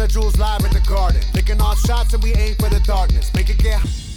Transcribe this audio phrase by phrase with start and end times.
[0.00, 1.20] Son of Jules live in the garden.
[1.34, 3.30] Picking off shots and we aim for the darkness.
[3.34, 4.09] Make it get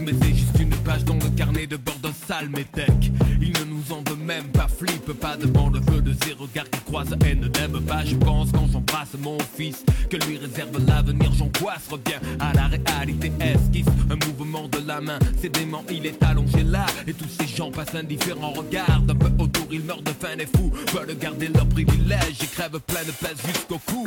[0.00, 3.10] mais c'est juste une page dans le carnet de bord d'un sale métèque.
[3.40, 6.68] Il ne nous en veut même pas, flippe pas devant le feu de ses regards
[6.70, 8.04] qui croisent haine n'aime pas.
[8.04, 13.32] Je pense quand j'embrasse mon fils que lui réserve l'avenir, j'angoisse, reviens à la réalité,
[13.40, 17.46] esquisse un mouvement de la main, c'est dément, il est allongé là, et tous ces
[17.46, 21.48] gens passent indifférents, regardent un peu autour, ils meurent de faim, les fous veulent garder
[21.48, 24.06] leur privilège, et crèvent plein de pèse jusqu'au cou.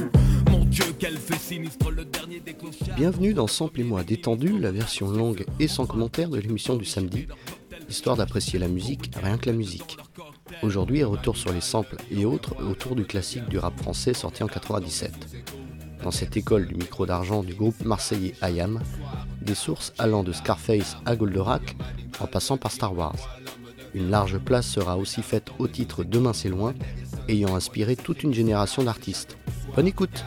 [2.95, 6.85] Bienvenue dans Sample et moi détendu, la version longue et sans commentaire de l'émission du
[6.85, 7.27] samedi,
[7.89, 9.97] histoire d'apprécier la musique, rien que la musique.
[10.61, 14.47] Aujourd'hui, retour sur les samples et autres autour du classique du rap français sorti en
[14.47, 15.11] 97.
[16.03, 18.81] Dans cette école du micro d'argent du groupe marseillais IAM,
[19.41, 21.75] des sources allant de Scarface à Goldorak
[22.19, 23.39] en passant par Star Wars.
[23.93, 26.73] Une large place sera aussi faite au titre Demain c'est loin,
[27.27, 29.37] ayant inspiré toute une génération d'artistes.
[29.75, 30.23] Bonne écoute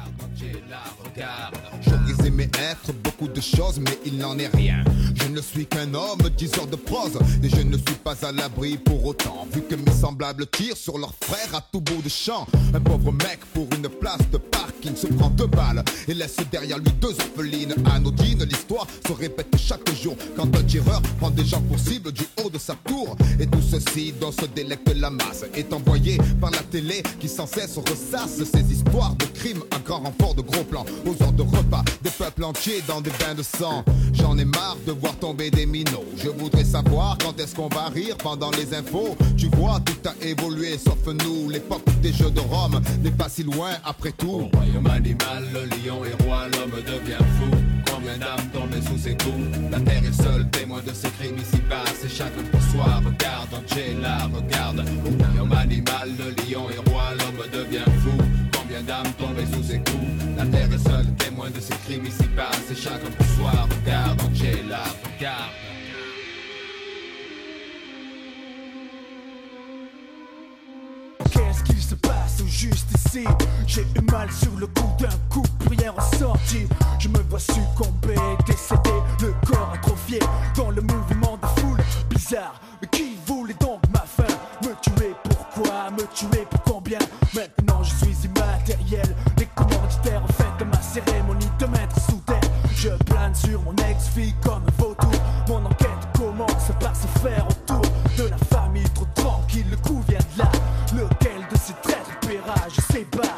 [1.83, 4.85] J'aurais aimé être beaucoup de choses, mais il n'en est rien.
[5.15, 8.77] Je ne suis qu'un homme, diseur de prose, et je ne suis pas à l'abri
[8.77, 9.47] pour autant.
[9.53, 12.47] Vu que mes semblables tirent sur leurs frères à tout bout de champ.
[12.75, 16.79] Un pauvre mec pour une place de parking se prend deux balles et laisse derrière
[16.79, 18.45] lui deux orphelines anodines.
[18.45, 22.51] L'histoire se répète chaque jour quand un tireur prend des gens pour cible du haut
[22.51, 23.17] de sa tour.
[23.41, 27.47] Et tout ceci dont se délecte la masse est envoyé par la télé qui sans
[27.47, 31.43] cesse ressasse ces histoires de crimes à grand renfort de gros plans aux heures de
[31.43, 33.85] repas des peuples entiers dans des bains de sang.
[34.13, 36.05] J'en ai marre de voir tomber des minots.
[36.17, 39.17] Je voudrais savoir quand est-ce qu'on va rire pendant les infos.
[39.37, 41.51] Tu vois, tout a évolué sauf nous.
[41.51, 44.49] L'époque des jeux de Rome n'est pas si loin après tout.
[44.53, 47.57] Au royaume animal, le lion est roi, l'homme devient fou.
[47.93, 51.61] Combien d'âmes tombent sous ses coups La terre est seule témoin de ces crimes ici
[51.69, 51.85] bas.
[52.01, 52.85] C'est chacun pour soi.
[53.05, 54.85] Regarde, Angela, regarde.
[55.05, 58.36] Au royaume animal, le lion est roi, l'homme devient fou.
[58.87, 62.25] Combien d'âmes tombées sous ses coups La terre est seule témoin de ces crimes ici
[62.37, 62.51] bas.
[62.69, 63.51] C'est chacun pour soi.
[63.83, 64.83] Regarde, Angela,
[65.19, 65.51] regarde.
[71.31, 73.25] Qu'est-ce qu'il se passe juste ici?
[73.67, 76.67] J'ai eu mal sur le coup d'un coup, rien ressorti
[76.99, 78.15] Je me vois succomber,
[78.47, 78.91] décédé,
[79.21, 80.21] le corps atrophié
[80.57, 81.79] Dans le mouvement de foule
[82.09, 84.33] bizarre Mais qui voulait donc ma fin
[84.63, 86.47] Me tuer, pourquoi me tuer?
[93.45, 95.11] Sur mon ex-fille comme un vautour.
[95.49, 97.83] Mon enquête commence par se faire autour
[98.17, 99.67] de la famille trop tranquille.
[99.71, 100.51] Le coup vient de là,
[100.95, 103.36] lequel de ces traîtres pérages, c'est bas.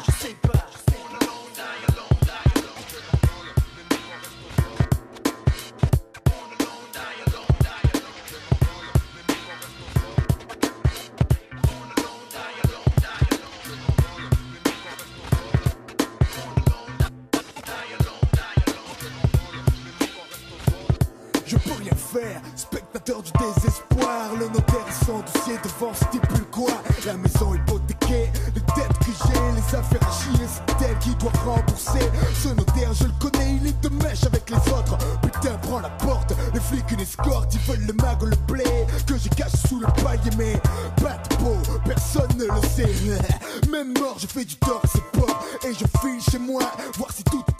[23.39, 24.35] Désespoir.
[24.39, 26.71] Le notaire sans dossier devant stipule quoi
[27.05, 31.31] La maison hypothéquée, les dettes que j'ai, les affaires à chier, c'est elle qui doit
[31.45, 32.09] rembourser.
[32.41, 34.97] Ce notaire, je le connais, il est de mèche avec les autres.
[35.21, 38.63] Putain, prends la porte, les flics une escorte, ils veulent le mag le blé
[39.07, 40.53] que j'ai caché sous le paillet, mais
[41.01, 42.93] pas de peau, personne ne le sait.
[43.69, 46.61] Même mort, je fais du tort, c'est pas et je file chez moi,
[46.97, 47.58] voir si tout est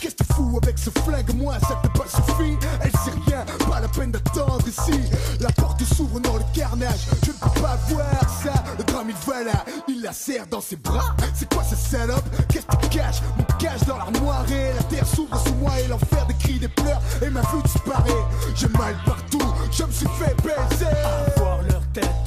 [0.00, 3.44] Qu'est-ce que tu fous avec ce flingue, moi, ça t'a pas suffi Elle sait rien,
[3.68, 5.00] pas la peine d'attendre ici.
[5.40, 8.52] La porte s'ouvre dans le carnage, je ne peux pas voir ça.
[8.78, 11.16] Le drame il va là, il la serre dans ses bras.
[11.34, 12.24] C'est quoi ce salope?
[12.48, 13.22] Qu'est-ce que tu caches?
[13.38, 17.00] Mon cache dans l'armoire la terre s'ouvre sous moi et l'enfer des cris, des pleurs
[17.22, 18.24] et ma vue disparaît.
[18.54, 21.79] J'ai mal partout, je me suis fait baiser.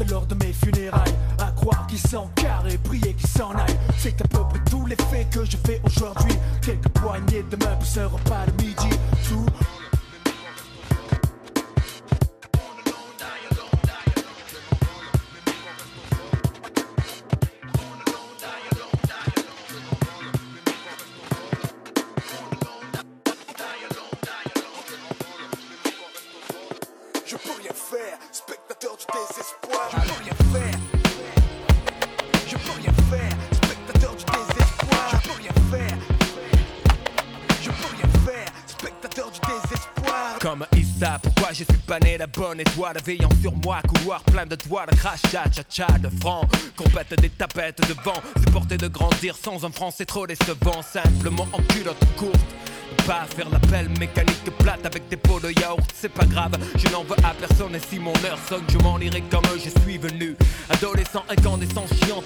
[0.09, 3.79] Lors de mes funérailles, à croire qu'ils s'encarrent et prier qu'ils s'en aillent.
[3.97, 6.35] C'est à peu près tous les faits que je fais aujourd'hui.
[6.61, 8.97] Quelques poignées de meubles, ce repas de midi,
[9.27, 9.45] tout.
[42.53, 46.47] La bonne étoile Veillant sur moi, couloir plein de doigts de crachat, cha-cha, de francs
[46.75, 50.81] Compète des tapettes de vent Supporter de grandir sans un franc, c'est trop décevant.
[50.81, 52.39] Simplement en culotte courte
[53.07, 57.03] pas faire l'appel mécanique plate avec des pots de yaourt, c'est pas grave, je n'en
[57.03, 60.37] veux à personne et si mon heure sonne, je m'en irai comme je suis venu.
[60.69, 62.23] Adolescent, incandescent, chiant,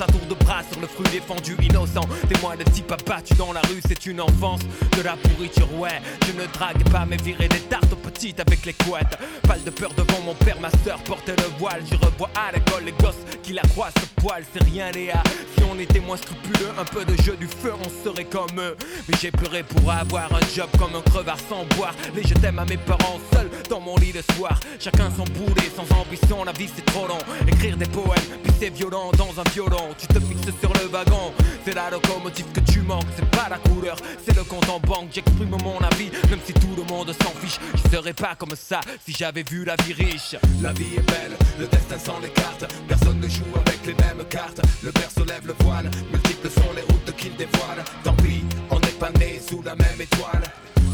[0.72, 2.08] sur le fruit défendu, innocent.
[2.28, 4.62] Témoin de type abattu dans la rue, c'est une enfance
[4.96, 6.02] de la pourriture, ouais.
[6.26, 9.18] Je ne drague pas, mais virer des tartes aux petites avec les couettes.
[9.44, 11.82] Pas de peur devant mon père, ma soeur portait le voile.
[11.90, 15.22] Je revois à l'école les gosses qui la croient ce poil, c'est rien, Léa.
[15.56, 18.76] Si on était moins scrupuleux, un peu de jeu du feu, on serait comme eux.
[19.08, 21.94] Mais j'ai pleuré pour avoir un job comme un crevard sans boire.
[22.16, 24.60] Les je t'aime à mes parents seuls dans mon lit le soir.
[24.80, 27.18] Chacun son boulet, sans ambition, la vie c'est trop long.
[27.48, 29.90] Écrire des poèmes, puis c'est violent dans un violon.
[29.98, 31.34] Tu te fixes sur le wagon,
[31.66, 33.06] c'est la locomotive que tu manques.
[33.16, 35.10] C'est pas la couleur, c'est le compte en banque.
[35.12, 37.60] J'exprime mon avis, même si tout le monde s'en fiche.
[37.76, 40.36] Je serais pas comme ça si j'avais vu la vie riche.
[40.62, 42.66] La vie est belle, le destin sans les cartes.
[42.88, 44.62] Personne ne joue avec les mêmes cartes.
[44.84, 47.84] Le berceau lève le voile, multiples sont les routes qu'il dévoile.
[48.04, 50.44] Tant pis, on n'est pas né sous la même étoile.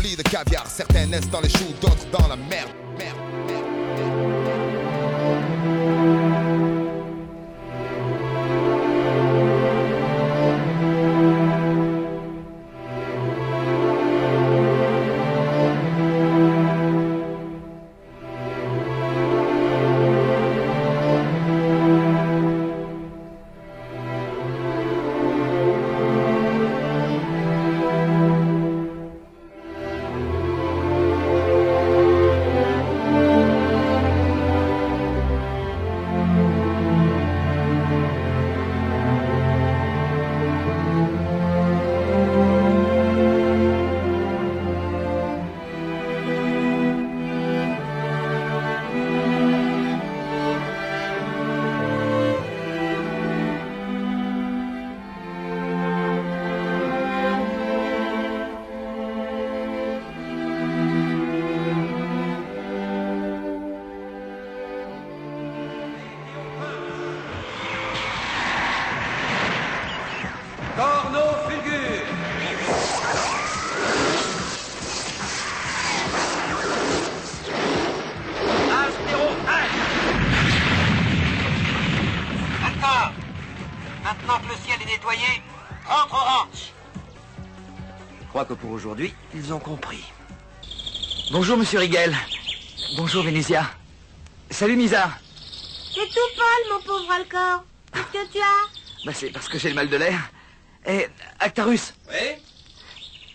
[0.00, 3.16] de caviar Certains naissent dans les choux, d'autres dans la merde Merde,
[3.46, 3.70] merde.
[5.80, 6.29] Corneau
[88.80, 90.02] aujourd'hui, ils ont compris.
[91.30, 92.16] Bonjour, monsieur Rigel.
[92.96, 93.70] Bonjour, Vénétia.
[94.48, 95.10] Salut, Misa.
[95.94, 97.64] C'est tout Paul, mon pauvre Alcor.
[97.92, 100.30] Qu'est-ce que tu as Bah, c'est parce que j'ai le mal de l'air.
[100.86, 101.08] Eh,
[101.40, 102.38] Actarus, Oui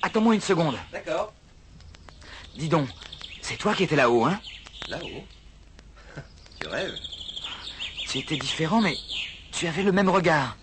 [0.01, 0.77] attends-moi une seconde.
[0.91, 1.31] D'accord.
[2.57, 2.89] Dis donc,
[3.41, 4.39] c'est toi qui étais là-haut, hein?
[4.87, 5.25] Là-haut
[6.59, 6.97] Tu rêves
[8.09, 8.97] Tu étais différent, mais
[9.51, 10.57] tu avais le même regard.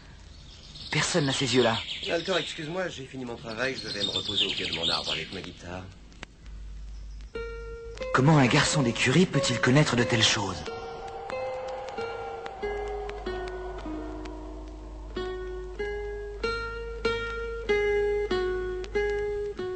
[0.91, 1.77] Personne n'a ces yeux-là.
[2.11, 5.13] Altor, excuse-moi, j'ai fini mon travail, je vais me reposer au pied de mon arbre
[5.13, 5.83] avec ma guitare.
[8.13, 10.63] Comment un garçon d'écurie peut-il connaître de telles choses?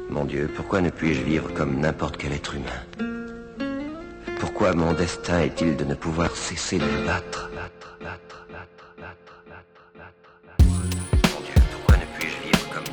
[0.09, 2.83] Mon Dieu, pourquoi ne puis-je vivre comme n'importe quel être humain?
[4.39, 7.49] Pourquoi mon destin est-il de ne pouvoir cesser de me battre?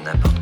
[0.05, 0.34] N'importe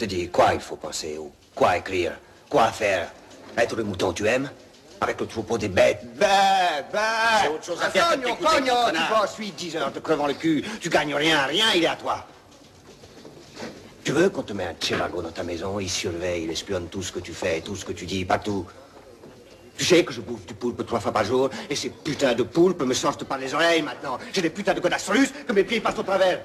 [0.00, 2.12] te dit quoi il faut penser, ou quoi écrire,
[2.48, 3.12] quoi faire.
[3.58, 4.50] Être le mouton tu aimes?
[5.02, 6.02] Avec le troupeau des bêtes.
[6.14, 7.00] Bêtes, bêtes
[7.42, 10.26] C'est autre chose à faire que cogno, petit tu bosses 8, 10 heures te crevant
[10.26, 12.26] le cul, tu gagnes rien, rien, il est à toi.
[14.02, 17.02] Tu veux qu'on te mette un chivago dans ta maison, il surveille, il espionne tout
[17.02, 18.66] ce que tu fais, tout ce que tu dis, partout.
[19.76, 22.42] Tu sais que je bouffe du poulpe trois fois par jour, et ces putains de
[22.42, 24.18] poulpes me sortent par les oreilles maintenant.
[24.32, 26.40] J'ai des putains de godasses russes que mes pieds passent au travers.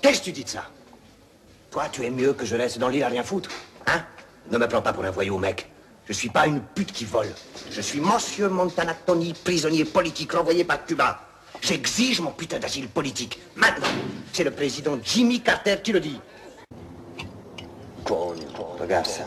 [0.00, 0.64] Qu'est-ce que tu dis de ça?
[1.70, 3.48] Toi, tu es mieux que je reste dans l'île à rien foutre,
[3.86, 4.02] hein?
[4.50, 5.70] Ne me prends pas pour un voyou, mec.
[6.08, 7.32] Je suis pas une pute qui vole.
[7.70, 11.20] Je suis Monsieur Montanatoni, prisonnier politique renvoyé par Cuba.
[11.60, 13.38] J'exige mon putain d'asile politique.
[13.54, 13.86] Maintenant,
[14.32, 16.20] c'est le président Jimmy Carter qui le dit.
[18.04, 18.34] Con,
[18.80, 19.26] regarde ça.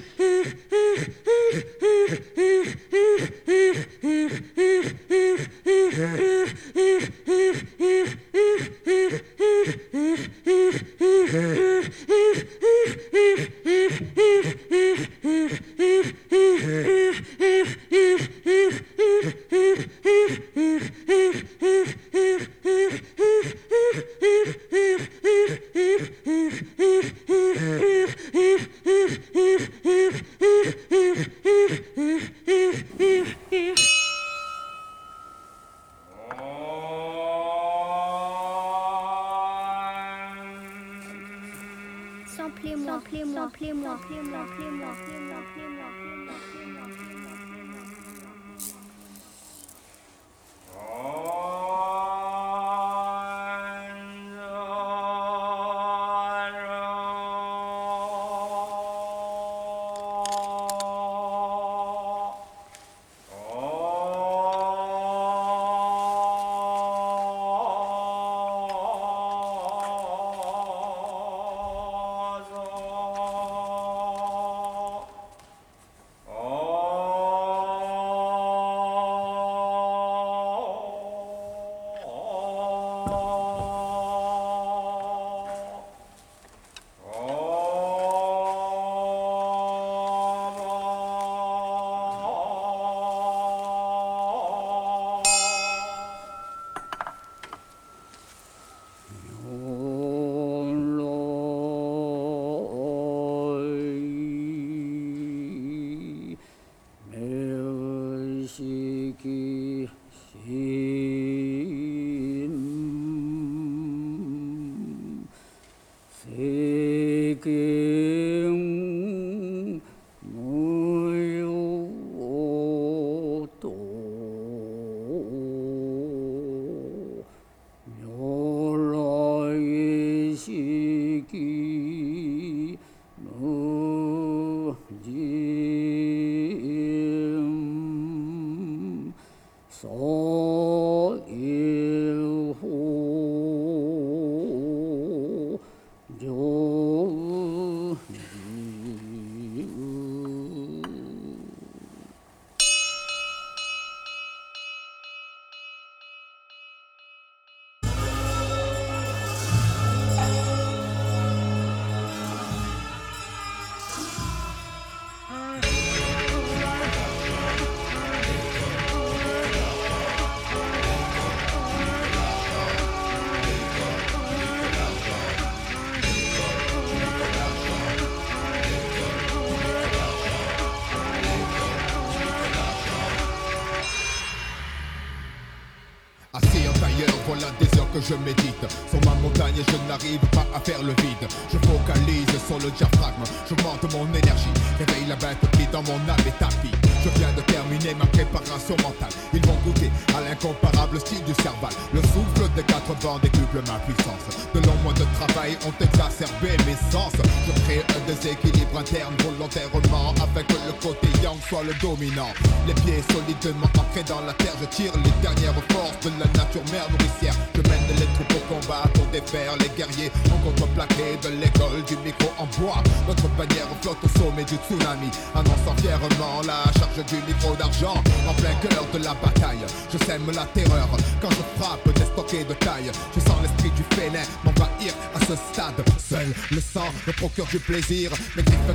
[188.01, 191.25] je médite Sur ma montagne je n'arrive pas à faire le vide.
[191.51, 194.53] Je focalise sur le diaphragme Je monte mon énergie.
[194.79, 196.71] Réveille la bête qui dans mon âme est tapis
[197.03, 199.13] Je viens de terminer ma préparation mentale.
[199.33, 201.71] Ils vont goûter à l'incomparable style du cerval.
[201.93, 204.25] Le souffle des quatre vents décuple ma puissance.
[204.53, 207.13] De longs mois de travail ont exacerbé mes sens.
[207.47, 212.33] Je crée un déséquilibre interne volontairement Afin que le côté yang soit le dominant.
[212.67, 216.63] Les pieds solidement ancrés dans la terre Je tire les dernières forces de la nature
[216.71, 217.35] mère nourricière.
[217.55, 220.11] Je mène les troupes au combat pour défaire les guerriers.
[220.31, 222.81] En contreplaqué de l'école du micro en bois.
[223.07, 225.09] Notre bannière flotte au sommet du tsunami.
[225.35, 227.97] Annonçant fièrement la charge du micro d'argent.
[228.27, 230.89] En plein cœur de la bataille Je sème la terreur.
[231.21, 234.93] Quand je frappe des stockés de taille Je sens l'esprit du félin m'envahir.
[235.15, 238.11] À ce stade Seul le sang me procure du plaisir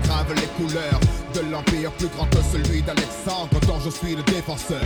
[0.05, 1.01] gravent les couleurs
[1.35, 4.83] de l'empire plus grand que celui d'Alexandre dont je suis le défenseur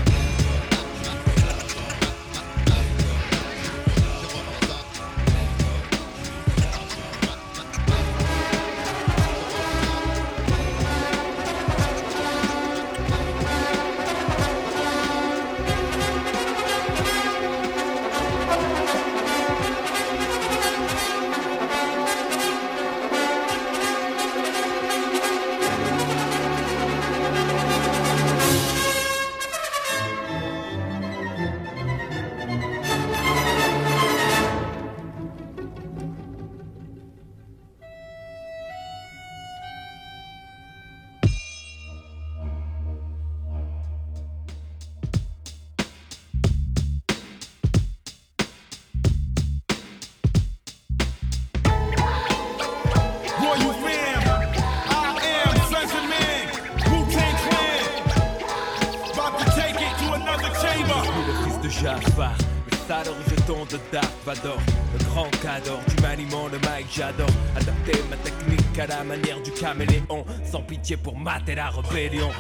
[71.03, 72.31] pour mater la rébellion.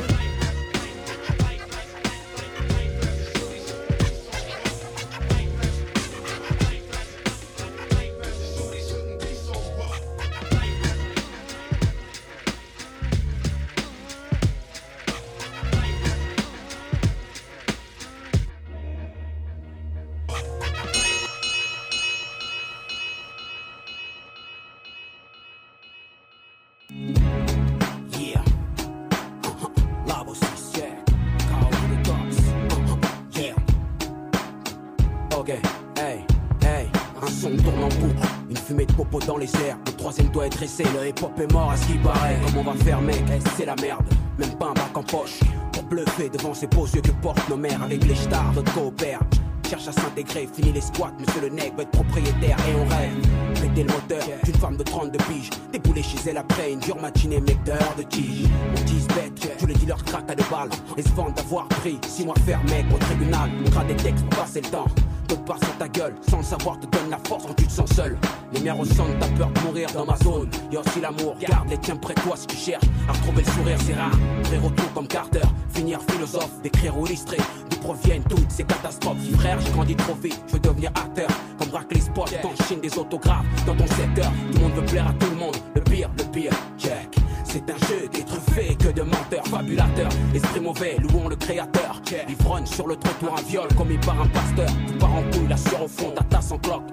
[40.61, 42.37] Le hip-hop est mort à ce qui paraît.
[42.44, 43.23] Comment on va faire, mec
[43.57, 44.05] C'est la merde.
[44.38, 45.40] Même pas un bac en poche.
[45.73, 49.20] Pour bluffer devant ces beaux yeux que portent nos mères avec les stars, notre coopère.
[49.68, 53.62] Cherche à s'intégrer, fini les squats, monsieur le nec veut être propriétaire et on rêve.
[53.62, 55.51] Péter le moteur d'une femme de 32 piges.
[55.73, 58.46] Débouler chez elle après une dure matinée, mec d'heure de tige.
[58.77, 60.70] On dise bête, tous les dealers craquent à deux balles.
[60.96, 63.49] Et se vendent d'avoir pris 6 mois mec au tribunal.
[63.64, 64.88] On des textes pour passer le temps.
[65.29, 67.92] D'autres part sur ta gueule, sans le savoir te la force quand tu te sens
[67.92, 68.16] seul.
[68.53, 70.49] Les mères ressentent ta peur de mourir dans ma zone.
[70.70, 73.51] Y'a aussi l'amour, garde les tiens près de toi si tu cherches à retrouver le
[73.51, 74.18] sourire, c'est rare.
[74.62, 77.38] retour comme Carter, finir philosophe, d'écrire ou illustrer.
[77.70, 79.18] D'où proviennent toutes ces catastrophes?
[79.38, 81.29] Frère, j'ai grandi trop vite, je veux devenir acteur.
[81.59, 82.27] Comme braque les spots,
[82.68, 84.31] chine des autographes dans ton secteur.
[84.53, 85.57] Tout le monde veut plaire à tout le monde.
[85.75, 87.10] Le pire, le pire, check.
[87.52, 90.12] C'est un jeu des truffés que de menteurs, fabulateurs.
[90.32, 92.00] Esprit mauvais, louons le créateur.
[92.28, 94.68] Ivrogne sur le trottoir, un viol commis par un pasteur.
[94.86, 96.84] Tout part en couille, la sueur au fond, ta tasse en cloque.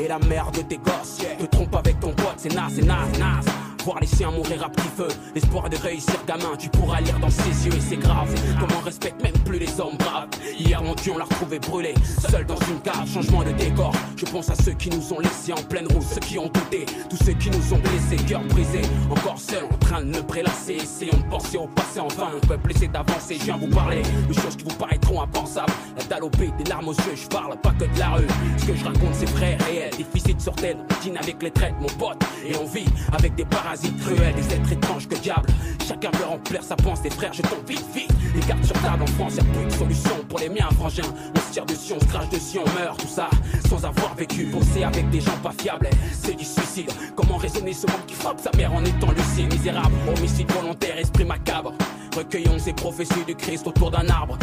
[0.00, 3.18] Et la mère de tes gosses te trompe avec ton pote, c'est naze, c'est naze,
[3.20, 3.46] naze.
[3.84, 7.30] Voir les siens mourir à petit feu, l'espoir de réussir gamin, tu pourras lire dans
[7.30, 8.28] ses yeux et c'est grave.
[8.60, 10.28] Comment on respecte même plus les hommes braves.
[10.58, 11.94] Hier mon dieu on l'a retrouvé brûlé,
[12.30, 13.92] seul dans une cave, changement de décor.
[14.16, 16.84] Je pense à ceux qui nous ont laissés en pleine route, ceux qui ont douté,
[17.08, 20.74] tous ceux qui nous ont blessés, cœur brisé, encore seul en train de ne prélasser.
[20.74, 23.36] Essayons de penser au passé enfin, on peut blesser d'avancer.
[23.38, 25.72] Je viens vous parler de choses qui vous paraîtront impensables.
[25.96, 28.26] La dalle au des larmes aux yeux, je parle pas que de la rue.
[28.58, 31.88] Ce que je raconte c'est vrai, réel, difficile de sortir, dîne avec les traites, mon
[31.98, 35.48] pote, et on vit avec des paradis parasites cruels, des êtres étranges que diable.
[35.86, 38.10] Chacun veut remplir sa pensée, frère, je tombe vite, vite.
[38.34, 41.04] Les cartes sur table en France, y'a plus de solution pour les miens, frangins.
[41.36, 43.30] On se tire dessus, on se crache dessus, on meurt, tout ça
[43.68, 44.46] sans avoir vécu.
[44.46, 46.90] Bosser avec des gens pas fiables, c'est du suicide.
[47.14, 51.24] Comment raisonner ce monde qui frappe sa mère en étant lucide, misérable, homicide volontaire, esprit
[51.24, 51.72] macabre.
[52.16, 54.36] Recueillons ces prophéties du Christ autour d'un arbre.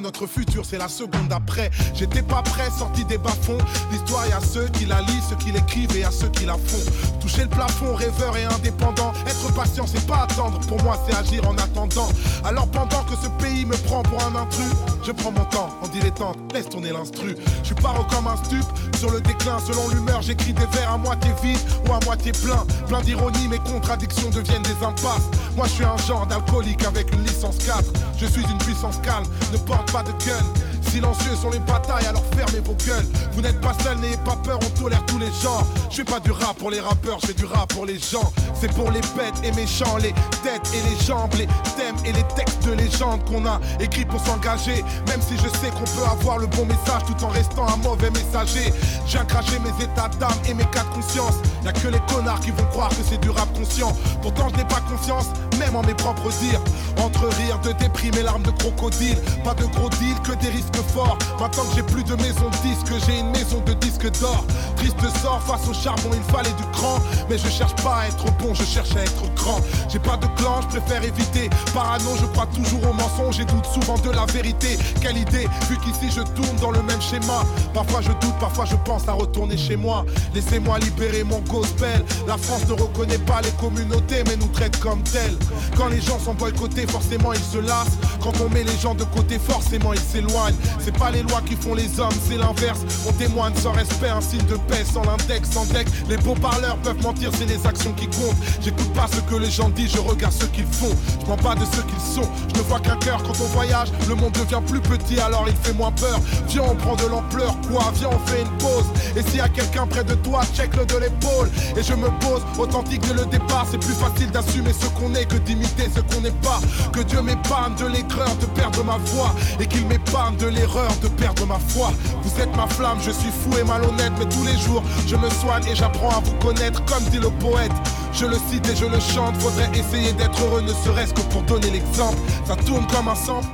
[0.00, 1.70] Notre futur c'est la seconde après.
[1.94, 3.58] J'étais pas prêt, sorti des bas-fonds.
[3.90, 6.54] L'histoire, y a ceux qui la lisent, ceux qui l'écrivent et à ceux qui la
[6.54, 6.90] font.
[7.20, 9.12] Toucher le plafond, rêveur et indépendant.
[9.26, 10.58] Être patient, c'est pas attendre.
[10.68, 12.08] Pour moi, c'est agir en attendant.
[12.44, 14.72] Alors pendant que ce pays me prend pour un intrus,
[15.04, 17.36] je prends mon temps en dilettante, laisse tourner l'instru.
[17.62, 18.64] Je suis paro comme un stup,
[18.98, 22.64] sur le déclin, selon l'humeur, j'écris des vers à moitié vides ou à moitié plein.
[22.86, 25.28] Plein d'ironie, mes contradictions deviennent des impasses.
[25.56, 27.82] Moi, je suis un genre d'alcoolique avec une licence 4.
[28.16, 30.71] Je suis une puissance calme, ne porte pas de gun.
[30.90, 33.06] Silencieux sont les batailles, alors fermez vos gueules.
[33.32, 35.66] Vous n'êtes pas seul, n'ayez pas peur, on tolère tous les genres.
[35.90, 38.32] Je fais pas du rap pour les rappeurs, je fais du rap pour les gens.
[38.60, 42.24] C'est pour les bêtes et méchants, les têtes et les jambes, les thèmes et les
[42.34, 44.84] textes de légende qu'on a écrits pour s'engager.
[45.08, 48.10] Même si je sais qu'on peut avoir le bon message tout en restant un mauvais
[48.10, 48.72] messager.
[49.06, 51.34] J'ai craché mes états d'âme et mes cas de conscience.
[51.64, 53.96] Y a que les connards qui vont croire que c'est du rap conscient.
[54.20, 55.26] Pourtant je n'ai pas conscience,
[55.58, 56.60] même en mes propres dires.
[56.98, 59.18] Entre rire de déprime et larmes de crocodile.
[59.44, 61.18] Pas de gros deal, que des risques fort.
[61.40, 64.44] Maintenant que j'ai plus de maison de disques, j'ai une maison de disques d'or.
[64.76, 66.98] Triste sort face au charbon, il fallait du cran.
[67.28, 69.60] Mais je cherche pas à être bon, je cherche à être grand.
[69.88, 71.50] J'ai pas de clan, je préfère éviter.
[71.74, 74.78] Parano, je crois toujours au mensonge et doute souvent de la vérité.
[75.00, 77.44] Quelle idée, vu qu'ici je tourne dans le même schéma.
[77.74, 80.04] Parfois je doute, parfois je pense à retourner chez moi.
[80.34, 82.04] Laissez-moi libérer mon gospel.
[82.26, 85.36] La France ne reconnaît pas les communautés, mais nous traite comme telles.
[85.76, 87.98] Quand les gens sont boycottés, forcément ils se lassent.
[88.22, 90.56] Quand on met les gens de côté, forcément ils s'éloignent.
[90.78, 92.80] C'est pas les lois qui font les hommes, c'est l'inverse.
[93.06, 95.86] On témoigne sans respect, un signe de paix, sans l'index, sans deck.
[96.08, 98.36] Les beaux parleurs peuvent mentir, c'est les actions qui comptent.
[98.60, 100.94] J'écoute pas ce que les gens disent, je regarde ce qu'ils font.
[101.20, 102.28] Je mens pas de ce qu'ils sont.
[102.52, 103.88] Je ne vois qu'un cœur quand on voyage.
[104.08, 106.20] Le monde devient plus petit, alors il fait moins peur.
[106.48, 108.86] Viens, on prend de l'ampleur, quoi Viens, on fait une pause.
[109.16, 111.50] Et s'il y a quelqu'un près de toi, check-le de l'épaule.
[111.76, 113.66] Et je me pose, authentique dès le départ.
[113.70, 116.60] C'est plus facile d'assumer ce qu'on est que d'imiter ce qu'on n'est pas.
[116.92, 119.34] Que Dieu m'épargne de l'aigreur de perdre ma voix.
[119.60, 121.90] Et qu'il m'épargne de l'erreur de perdre ma foi.
[122.22, 125.28] Vous êtes ma flamme, je suis fou et malhonnête, mais tous les jours je me
[125.30, 127.72] soigne et j'apprends à vous connaître comme dit le poète.
[128.12, 131.42] Je le cite et je le chante, faudrait essayer d'être heureux, ne serait-ce que pour
[131.42, 132.18] donner l'exemple.
[132.44, 133.48] Ça tourne comme un sample.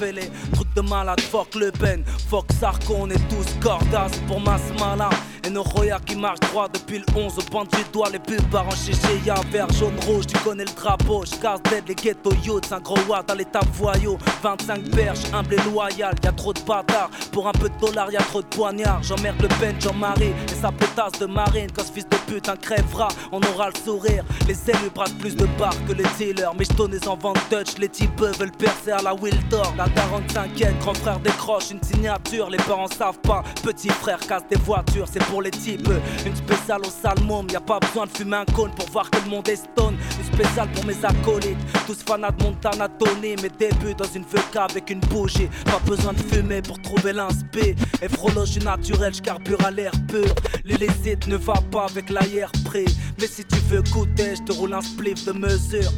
[0.00, 5.10] Fêlé, truc de malade, fuck Le Pen, fuck Sarko, on est tous cordas pour Masmala.
[5.44, 8.40] Et nos royas qui marchent droit depuis le 11 au point du doigt, les pubs
[8.74, 8.92] chez
[9.24, 12.98] y'a vert, jaune, rouge, tu connais le drapeau, j'casse dead les ghetto youths, un gros
[13.08, 17.52] watt dans l'état voyou, 25 perches, humble et loyal, y'a trop de bâtards, pour un
[17.52, 21.26] peu de dollars y'a trop de poignards, j'emmerde le Ben, Jean-Marie, et sa pétasse de
[21.26, 25.12] marine, quand ce fils de pute un crèvera, on aura le sourire, les élus brassent
[25.12, 28.92] plus de barres que les dealers, mais j'tonnais en vente Dutch, les types veulent percer
[28.92, 30.50] à la Wildor, la 45
[30.80, 35.29] grand frère décroche une signature, les parents savent pas, petit frère casse des voitures, c'est
[35.30, 35.88] pour les types.
[36.26, 39.18] Une spéciale au salmon, y a pas besoin de fumer un cône pour voir que
[39.24, 39.96] le monde est stone.
[40.18, 43.36] Une spéciale pour mes acolytes, tous fanats de Montana Tony.
[43.42, 45.48] Mes débuts dans une VK avec une bougie.
[45.64, 47.76] Pas besoin de fumer pour trouver l'inspé.
[48.02, 50.34] Et frollo, je carbure à l'air pur.
[50.64, 52.84] L'illicite ne va pas avec l'air près.
[53.20, 55.90] Mais si tu veux goûter, je te roule un spliff de mesure.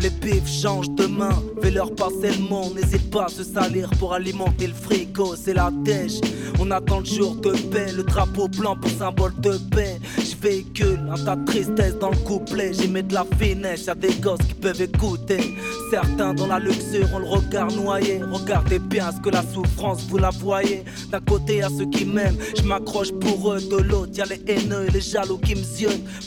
[0.00, 3.88] Les bifs changent de main, fais leur passer le monde, n'hésite pas à se salir
[3.98, 6.20] pour alimenter le frigo, c'est la dèche.
[6.58, 9.98] On attend le jour de paix, le drapeau blanc pour symbole de paix.
[10.18, 13.94] Je véhicule un tas de tristesse dans le couplet, j'y mets de la finesse, y'a
[13.94, 15.56] des gosses qui peuvent écouter.
[15.90, 20.18] Certains dans la luxure ont le regard noyé, regardez bien ce que la souffrance vous
[20.18, 20.84] la voyez.
[21.10, 24.86] D'un côté y'a ceux qui m'aiment, je m'accroche pour eux, de l'autre y'a les haineux
[24.88, 25.64] et les jaloux qui me.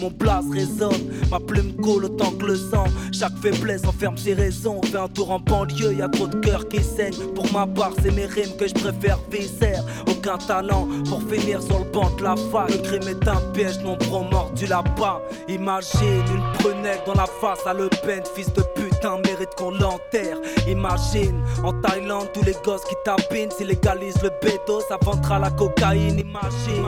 [0.02, 4.82] Mon place résonne, ma plume coule autant que le sang, chaque faiblesse enferme ses raisons.
[4.84, 7.34] Fais un tour en banlieue, y a trop de cœurs qui saignent.
[7.34, 9.84] Pour ma part, c'est mes rimes que je préfère viscère.
[10.08, 12.70] Aucun talent pour finir sur le banc de la fac.
[12.70, 15.22] Le crime est un piège, nombreux mordu là-bas.
[15.48, 20.38] Imagine une prunelle dans la face à Le Pen, fils de putain, mérite qu'on l'enterre.
[20.68, 23.52] Imagine en Thaïlande, tous les gosses qui tapinent.
[23.52, 26.20] S'ils légalisent le béto, ça vendra la cocaïne.
[26.20, 26.86] Imagine.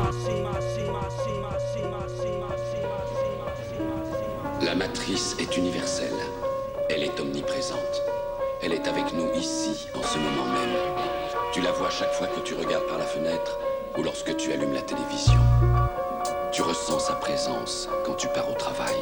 [4.61, 6.18] La matrice est universelle.
[6.89, 8.01] Elle est omniprésente.
[8.63, 10.75] Elle est avec nous ici, en ce moment même.
[11.53, 13.59] Tu la vois chaque fois que tu regardes par la fenêtre
[13.95, 15.39] ou lorsque tu allumes la télévision.
[16.51, 18.95] Tu ressens sa présence quand tu pars au travail,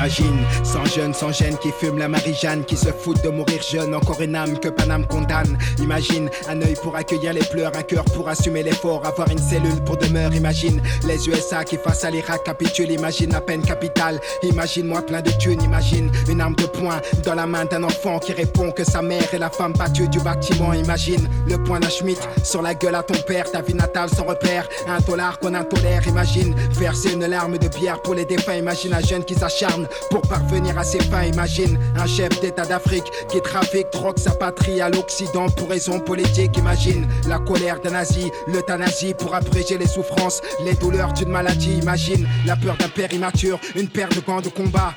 [0.00, 3.94] Imagine, sans jeune, sans gêne, qui fume la Marie-Jeanne, qui se fout de mourir jeune,
[3.94, 5.58] encore une âme que Paname condamne.
[5.78, 9.78] Imagine, un œil pour accueillir les pleurs, un cœur pour assumer l'effort, avoir une cellule
[9.84, 10.32] pour demeure.
[10.32, 14.18] Imagine, les USA qui face à l'Irak capitulent, imagine la peine capitale.
[14.42, 18.18] Imagine moi plein de thunes, imagine une arme de poing dans la main d'un enfant
[18.20, 20.72] qui répond que sa mère est la femme battue du bâtiment.
[20.72, 24.24] Imagine le point d'un Schmitt sur la gueule à ton père, ta vie natale sans
[24.24, 26.08] repère, un dollar qu'on intolère.
[26.08, 28.54] Imagine verser une larme de bière pour les défunts.
[28.54, 31.24] Imagine un jeune qui s'acharne pour parvenir à ses fins.
[31.24, 36.56] Imagine un chef d'État d'Afrique qui trafique, troque sa patrie à l'Occident pour raison politique.
[36.56, 41.78] Imagine la colère d'un nazi, l'euthanasie pour abréger les souffrances, les douleurs d'une maladie.
[41.78, 44.94] Imagine la peur d'un père immature, une paire de gants de combat.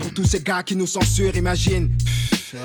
[0.00, 1.90] Pour tous ces gars qui nous censurent, imagine.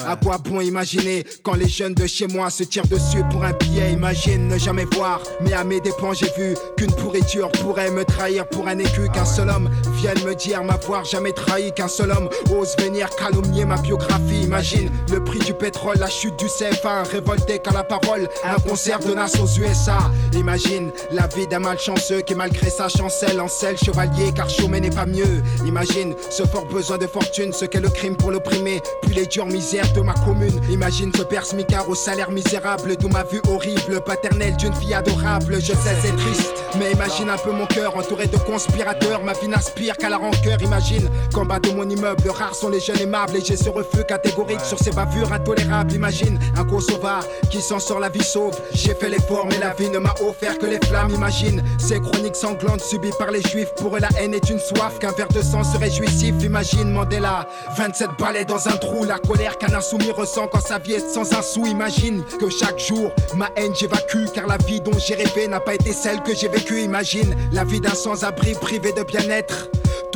[0.08, 3.54] À quoi bon imaginer quand les jeunes de chez moi se tirent dessus pour un
[3.54, 3.92] billet?
[3.92, 8.48] Imagine ne jamais voir, mais à mes dépens j'ai vu qu'une pourriture pourrait me trahir
[8.48, 12.30] pour un écu Qu'un seul homme vienne me dire m'avoir jamais trahi Qu'un seul homme.
[12.52, 14.44] Ose venir calomnier ma biographie.
[14.44, 19.00] Imagine le prix du pétrole, la chute du CFA Révolté qu'à la parole, un concert
[19.00, 19.98] de Nas aux USA
[20.34, 25.06] Imagine la vie d'un malchanceux qui malgré sa chancelle Encelle chevalier car chômer n'est pas
[25.06, 25.44] mieux.
[25.66, 29.46] Imagine ce fort besoin de fortune, ce qu'est le crime pour l'opprimer Puis les dures
[29.46, 30.62] misères de ma commune.
[30.70, 35.56] Imagine ce père smicard au salaire misérable, d'où ma vue horrible, paternelle d'une fille adorable.
[35.60, 39.24] Je sais, c'est triste, mais imagine un peu mon cœur entouré de conspirateurs.
[39.24, 40.62] Ma vie n'aspire qu'à la rancœur.
[40.62, 44.04] Imagine qu'en bas de mon immeuble, rares sont les jeunes aimables et j'ai ce refus
[44.08, 45.94] catégorique sur ces bavures intolérables.
[45.94, 48.56] Imagine un Kosovar qui s'en sort la vie sauve.
[48.76, 51.14] J'ai fait l'effort, mais la vie ne m'a offert que les flammes.
[51.16, 53.74] Imagine ces chroniques sanglantes subies par les juifs.
[53.78, 56.36] Pour eux, la haine est une soif, qu'un verre de sang serait jouissif.
[56.44, 60.94] Imagine Mandela, 27 balais dans un trou, la colère qu'un insoumis ressent quand sa vie
[60.94, 61.66] est sans un sou.
[61.66, 65.76] Imagine que chaque jour, ma haine j'évacue, car la vie dont j'ai rêvé n'a pas
[65.76, 66.82] été celle que j'ai vécue.
[66.82, 69.70] Imagine la vie d'un sans-abri privé de bien-être.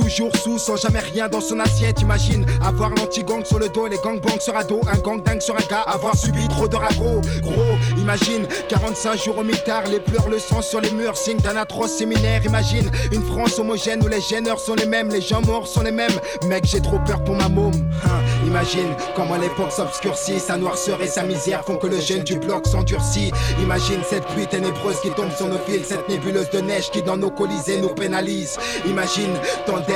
[0.07, 1.99] Toujours sous, sans jamais rien dans son assiette.
[1.99, 5.65] Imagine avoir l'anti-gang sur le dos, les gangbangs sur dos, un gang dingue sur un
[5.69, 7.19] gars, avoir subi trop de ragots.
[7.41, 11.57] Gros, imagine 45 jours au mitard, les pleurs, le sang sur les murs, signe d'un
[11.57, 12.41] atroce séminaire.
[12.45, 15.91] Imagine une France homogène où les gêneurs sont les mêmes, les gens morts sont les
[15.91, 16.17] mêmes.
[16.45, 17.73] Mec, j'ai trop peur pour ma môme.
[18.05, 22.39] Hein, imagine comment l'époque s'obscurcit, sa noirceur et sa misère font que le jeune du
[22.39, 23.33] bloc s'endurcit.
[23.61, 27.17] Imagine cette pluie ténébreuse qui tombe sur nos fils, cette nébuleuse de neige qui dans
[27.17, 28.57] nos colisées nous pénalise.
[28.85, 29.33] Imagine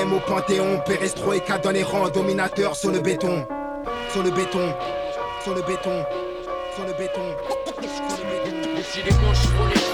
[0.02, 3.46] tandem au panthéon, perestroïka dans les rangs, dominateurs sur le béton,
[4.12, 4.74] sur le béton,
[5.44, 6.06] sur le béton,
[6.76, 7.22] sur le béton.
[7.82, 9.91] Les cheveux, j'arrive plus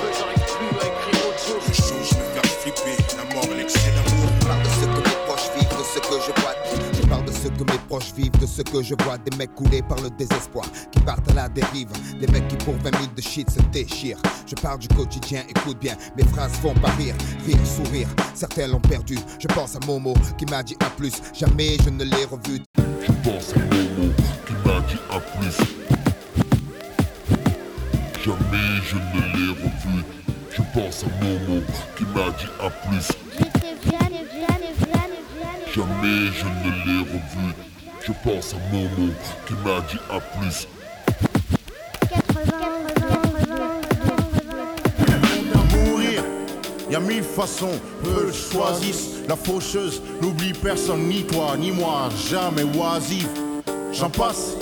[7.57, 9.17] Que mes proches vivent, de ce que je vois.
[9.17, 11.89] Des mecs coulés par le désespoir, qui partent à la dérive.
[12.19, 14.21] Des mecs qui pour 20 000 de shit se déchirent.
[14.45, 17.15] Je parle du quotidien, écoute bien, mes phrases font pas rire,
[17.45, 18.07] rire, sourire.
[18.35, 19.17] Certains l'ont perdu.
[19.39, 21.13] Je pense à Momo qui m'a dit à plus.
[21.33, 22.61] Jamais je ne l'ai revu.
[22.77, 24.13] Je pense à Momo
[24.45, 25.57] qui m'a dit à plus.
[28.23, 30.03] Jamais je ne l'ai revu.
[30.51, 31.61] Je pense à Momo
[31.97, 33.07] qui m'a dit à plus.
[35.75, 37.53] Jamais je ne l'ai revu.
[38.05, 39.11] Je pense à Momo
[39.45, 40.67] qui m'a dit à plus.
[45.73, 46.23] Mourir,
[46.89, 49.27] y a mille façons, peu choisissent.
[49.27, 53.27] La faucheuse n'oublie personne, ni toi, ni moi, jamais oisif.
[53.93, 54.53] J'en passe.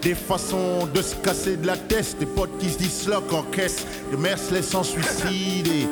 [0.00, 3.86] Des façons de se casser de la tête, des potes qui se disloquent en caisse,
[4.10, 5.86] des mères laissant suicider.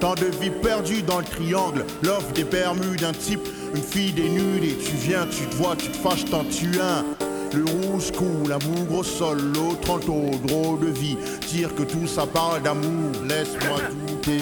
[0.00, 4.76] Tant de vies perdues dans le triangle, l'offre des Bermudes d'un type, une fille dénudée.
[4.76, 7.04] Tu viens, tu te vois, tu te fâches, t'en tues un.
[7.52, 11.16] Le rouge coule, l'amour au sol, l'autre en taux, drôle de vie.
[11.48, 14.40] Dire que tout ça parle d'amour, laisse-moi douter.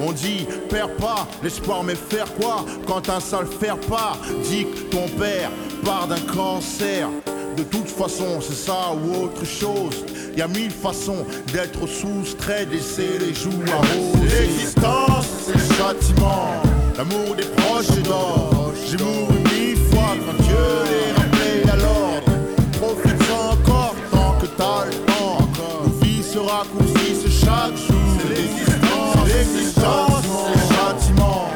[0.00, 2.64] On dit, perds pas, l'espoir, mais faire quoi?
[2.86, 5.50] Quand un sale faire part, dit que ton père
[5.84, 7.10] part d'un cancer.
[7.58, 10.04] De toute façon, c'est ça ou autre chose.
[10.36, 14.30] Y a mille façons d'être soustrait, d'essayer les jours à rose.
[14.38, 16.75] L'existence, c'est le châtiment.
[16.96, 18.72] L'amour des proches est d'or.
[18.88, 22.32] J'ai mouru mille fois quand Dieu les rappelé à l'ordre.
[22.80, 25.46] Profite encore tant que t'as le temps.
[25.58, 28.00] Nos vies se raccourcissent chaque jour.
[28.18, 31.50] C'est l'existence, l'existence, c'est le châtiment.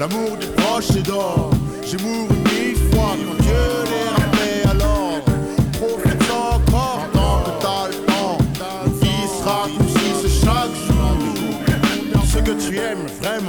[0.00, 1.50] L'amour des proches est d'or.
[1.84, 3.45] J'ai mouru mille fois quand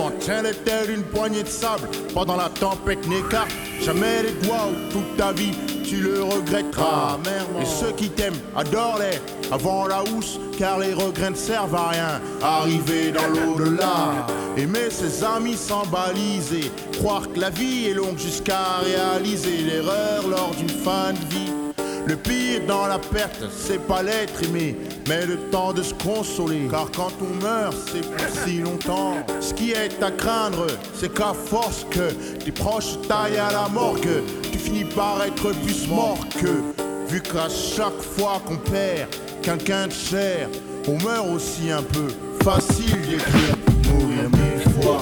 [0.08, 1.88] vraiment, tiens-les telle une poignée de sable.
[2.14, 5.52] Pendant la tempête n'écarte jamais les doigts où toute ta vie
[5.84, 7.18] tu le regretteras.
[7.62, 9.20] Et ceux qui t'aiment, adore-les
[9.52, 12.22] avant la housse, car les regrets ne servent à rien.
[12.42, 18.80] Arriver dans l'au-delà, aimer ses amis sans baliser, croire que la vie est longue jusqu'à
[18.84, 21.67] réaliser l'erreur lors d'une fin de vie.
[22.08, 24.78] Le pire dans la perte, c'est pas l'être aimé,
[25.10, 26.70] mais le temps de se consoler.
[26.72, 29.16] Car quand on meurt, c'est pour si longtemps.
[29.42, 32.12] Ce qui est à craindre, c'est qu'à force que
[32.46, 36.64] tes proches taillent à la morgue, tu finis par être plus mort que.
[37.10, 39.10] Vu qu'à chaque fois qu'on perd
[39.42, 40.48] quelqu'un de cher,
[40.88, 42.08] on meurt aussi un peu.
[42.42, 43.56] Facile d'écrire,
[43.90, 45.02] mourir mille fois.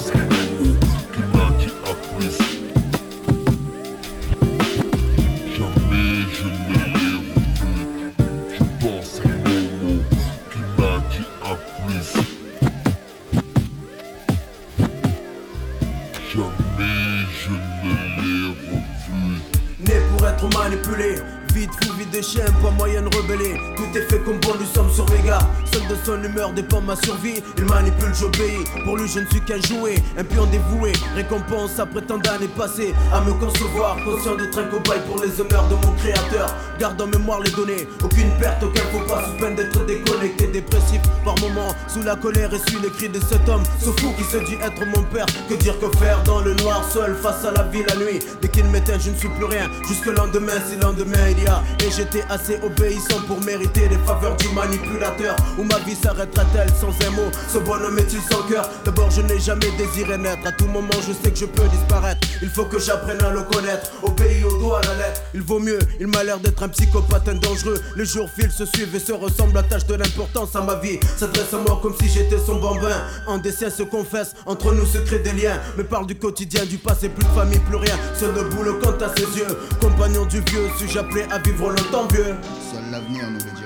[26.56, 27.42] Dépend ma survie.
[27.58, 28.64] Il manipule, j'obéis.
[28.84, 30.94] Pour lui je ne suis qu'un jouet Un pion dévoué.
[31.16, 35.68] Récompense après tant d'années passées À me concevoir, conscient d'être un cobaye Pour les honneurs
[35.70, 36.54] de mon créateur.
[36.80, 37.88] Garde en mémoire les données.
[38.04, 41.02] Aucune perte, aucun faux pas Sous peine d'être déconnecté, dépressif.
[41.24, 43.64] Par moments, sous la colère et suis les cris de cet homme.
[43.80, 45.26] Ce fou qui se dit être mon père.
[45.50, 48.20] Que dire que faire dans le noir seul face à la vie la nuit.
[48.42, 49.70] Dès qu'il m'éteint je ne suis plus rien.
[49.88, 51.64] Jusque lendemain si lendemain il y a.
[51.86, 55.36] Et j'étais assez obéissant pour mériter les faveurs du manipulateur.
[55.58, 55.96] Où ma vie
[56.26, 57.30] s'arrêtera-t-elle sans un mot.
[57.52, 60.46] Ce bonhomme est-il sans cœur D'abord je n'ai jamais désiré naître.
[60.46, 62.28] À tout moment je sais que je peux disparaître.
[62.42, 63.92] Il faut que j'apprenne à le connaître.
[64.04, 65.22] Obéis au doigt à la lettre.
[65.34, 67.82] Il vaut mieux, il m'a l'air d'être un psychopathe, un dangereux.
[67.96, 71.00] Les jours filent, se suivent et se ressemblent Attache de l'importance à ma vie.
[71.18, 72.96] S'adresse à moi comme si j'étais son bambin.
[73.28, 75.60] En dessin se confesse, entre nous se créent des liens.
[75.78, 77.96] Me parle du quotidien, du passé, plus de famille, plus rien.
[78.20, 79.58] Seul debout le compte à ses yeux.
[79.82, 82.36] Compagnon du vieux, suis-je appelé à vivre longtemps vieux?
[82.72, 83.65] Seul l'avenir nous le dira.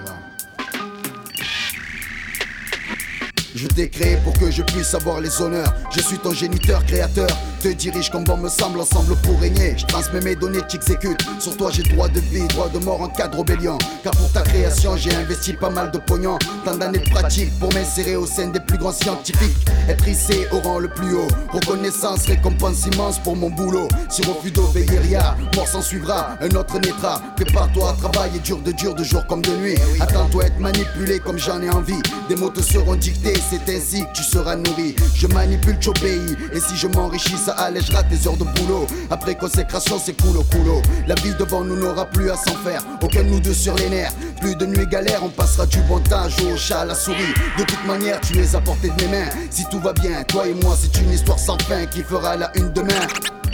[3.55, 5.73] Je t'ai créé pour que je puisse avoir les honneurs.
[5.91, 7.29] Je suis ton géniteur, créateur.
[7.59, 9.77] Te dirige comme bon me semble, ensemble pour régner.
[9.77, 11.19] Je transmets mes données, t'exécutes.
[11.39, 13.77] Sur toi, j'ai droit de vie, droit de mort en cas de rébellion.
[14.01, 16.39] Car pour ta création, j'ai investi pas mal de pognon.
[16.63, 19.57] Tant d'années de pratique pour m'insérer au sein des plus grands scientifiques.
[19.89, 21.27] Être hissé au rang le plus haut.
[21.51, 23.89] Reconnaissance, récompense immense pour mon boulot.
[24.09, 26.37] Si refus d'obéir, mort s'en suivra.
[26.39, 27.21] Un autre naîtra.
[27.35, 29.75] Prépare-toi à travailler dur de dur, de jour comme de nuit.
[29.99, 32.01] Attends-toi à être manipulé comme j'en ai envie.
[32.29, 34.95] Des mots te seront dictés, c'est ainsi que tu seras nourri.
[35.13, 36.37] Je manipule, j'obéis.
[36.53, 38.85] Et si je m'enrichis, ça allègera tes heures de boulot.
[39.09, 40.81] Après consécration, c'est coulo coulo.
[41.07, 42.83] La vie devant nous n'aura plus à s'en faire.
[43.01, 44.11] Aucun de nous deux sur les nerfs.
[44.39, 47.33] Plus de nuits galères, on passera du jouer au chat à la souris.
[47.57, 49.29] De toute manière, tu es à portée de mes mains.
[49.49, 52.51] Si tout va bien, toi et moi, c'est une histoire sans fin qui fera la
[52.55, 53.01] une demain.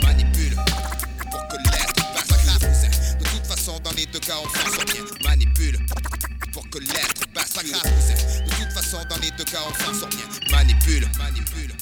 [0.02, 0.56] Manipule
[1.30, 3.18] pour que l'être passe à grave.
[3.18, 5.28] De toute façon, dans les deux cas, on s'en sort bien.
[5.30, 5.78] Manipule
[6.52, 7.82] pour que l'être passe à grave.
[8.44, 10.26] De toute façon, dans les deux cas, on s'en sort bien.
[10.54, 11.72] Manipule, manipule.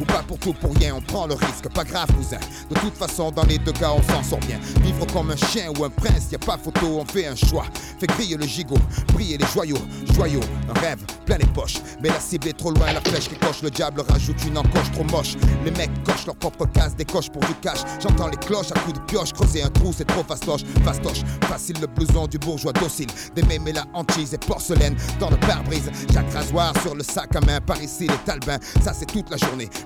[0.00, 2.38] Ou pas pour tout pour rien, on prend le risque, pas grave cousin.
[2.70, 4.58] De toute façon, dans les deux cas, on s'en sort bien.
[4.82, 7.64] Vivre comme un chien ou un prince, y a pas photo, on fait un choix.
[7.98, 8.78] Fait griller le gigot,
[9.14, 9.78] briller les joyaux,
[10.14, 11.78] joyaux, un rêve, plein les poches.
[12.02, 14.92] Mais la cible est trop loin, la flèche qui coche, le diable rajoute une encoche
[14.92, 15.36] trop moche.
[15.64, 17.78] Les mecs cochent leur propre case, des coches pour du cash.
[18.02, 21.22] J'entends les cloches à coups de pioche, creuser un trou, c'est trop fastoche, fastoche.
[21.48, 25.90] Facile le blouson du bourgeois docile, des mémés la hantise et porcelaine dans le pare-brise.
[26.12, 29.37] Jacques rasoir sur le sac à main, par ici les talbins, ça c'est toute la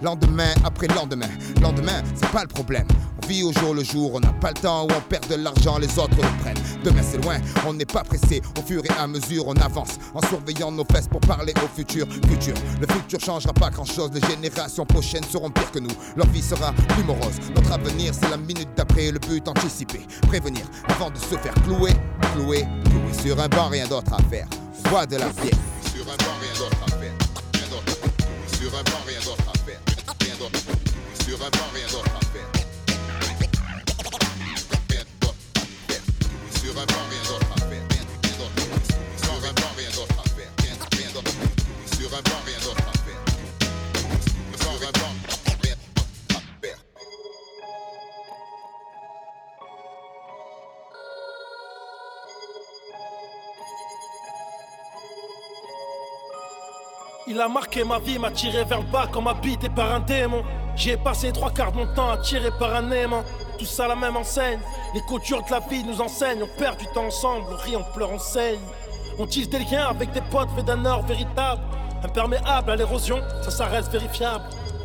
[0.03, 1.28] Lendemain après lendemain,
[1.61, 2.86] lendemain, c'est pas le problème.
[3.22, 5.36] On vit au jour le jour, on n'a pas le temps où on perd de
[5.36, 6.62] l'argent, les autres le prennent.
[6.82, 7.36] Demain c'est loin,
[7.66, 8.40] on n'est pas pressé.
[8.59, 12.07] Au fur et à mesure, on avance en surveillant nos fesses pour parler au futur.
[12.28, 14.11] Futur, le futur changera pas grand chose.
[14.12, 15.94] Les générations prochaines seront pires que nous.
[16.16, 17.38] Leur vie sera plus morose.
[17.55, 19.11] Notre avenir, c'est la minute d'après.
[19.11, 21.92] Le but anticipé, prévenir avant de se faire clouer,
[22.34, 24.46] clouer, clouer sur un banc, rien d'autre à faire.
[24.88, 25.59] Voix de la fière.
[25.94, 27.01] Sur un banc, rien d'autre à faire.
[28.62, 29.80] Sur un banc, rien d'autre à faire.
[30.20, 30.60] Rien d'autre.
[31.24, 32.48] Sur un banc, rien d'autre à faire.
[34.88, 35.34] Rien d'autre.
[36.62, 37.04] Sur un banc,
[57.35, 60.43] Il a marqué ma vie, m'a tiré vers le bas comme habité par un démon.
[60.76, 63.24] J'y ai passé trois quarts de mon temps tirer par un aimant.
[63.59, 64.61] Tout ça la même enseigne.
[64.95, 66.43] Les coutures de la vie nous enseignent.
[66.43, 68.61] On perd du temps ensemble, on rit, on pleure, on saigne.
[69.18, 71.62] On tisse des liens avec des potes faits d'un or véritable.
[72.05, 74.45] Imperméable à l'érosion, ça, ça reste vérifiable.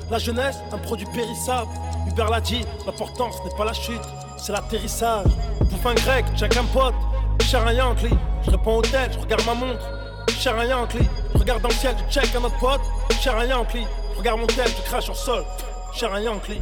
[0.10, 1.68] La jeunesse, un produit périssable.
[2.08, 5.28] Hubert l'a dit, l'important ce n'est pas la chute, c'est l'atterrissage.
[5.60, 6.96] Bouffe un grec, check un pote,
[7.42, 8.18] cher un Yankee.
[8.46, 9.84] Je réponds au tel, je regarde ma montre,
[10.32, 11.08] cher Yankee.
[11.36, 12.82] Regarde dans le ciel, je check un autre pote,
[13.22, 13.86] cher Yankee.
[14.18, 15.44] Regarde mon tel, je crache au sol,
[15.94, 16.62] cher Yankee.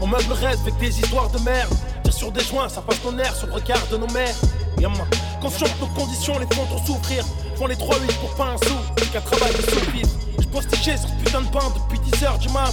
[0.00, 1.72] Mon meuble reste avec des histoires de merde.
[2.04, 4.34] Tire sur des joints, ça passe ton air sur le regard de nos mères.
[4.78, 5.04] Yamma.
[5.40, 7.24] Conscient que nos conditions les font trop souffrir.
[7.56, 8.74] Font les 3-8 pour pas un sou,
[9.12, 10.06] qu'un travail de soupir.
[10.40, 12.72] Je postiché sur ce putain de pain depuis 10h du mat.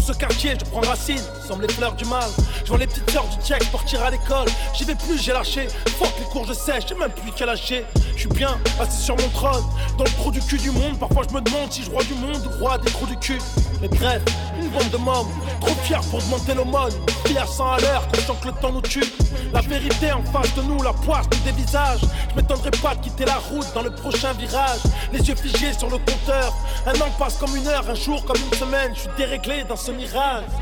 [0.00, 2.26] Dans ce quartier, je prends racine, semble les fleurs du mal.
[2.64, 4.46] Je vois les petites sœurs du check partir à l'école.
[4.72, 5.68] J'y vais plus, j'ai lâché.
[5.98, 7.84] Fuck les cours, je sais, j'ai même plus qu'à lâcher.
[8.14, 9.62] Je suis bien assis sur mon trône,
[9.98, 10.98] dans le trou du cul du monde.
[10.98, 13.38] Parfois je me demande si je roi du monde ou roi des trous du cul.
[13.82, 14.22] Mais bref,
[14.58, 15.28] une bande de mômes,
[15.60, 16.92] trop fiers pour demander l'aumône.
[17.26, 19.04] Fier sans à l'heure, conscient que le temps nous tue.
[19.52, 22.00] La vérité en face de nous, la poisse nous dévisage.
[22.30, 24.80] Je m'étonnerai pas de quitter la route dans le prochain virage.
[25.12, 26.54] Les yeux figés sur le compteur.
[26.86, 28.92] Un an passe comme une heure, un jour comme une semaine.
[28.94, 29.89] Je suis déréglé dans ce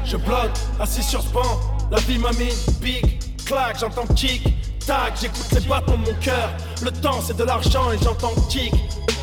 [0.04, 0.50] Je bloque,
[0.80, 1.60] assis sur ce banc.
[1.90, 4.42] La vie m'a mis big, clac, j'entends tic,
[4.86, 5.14] tac.
[5.20, 6.50] J'écoute les bâtons de mon cœur.
[6.82, 8.72] Le temps c'est de l'argent et j'entends tic,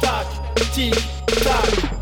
[0.01, 0.27] tac,
[0.73, 0.95] tic,
[1.43, 1.94] tac.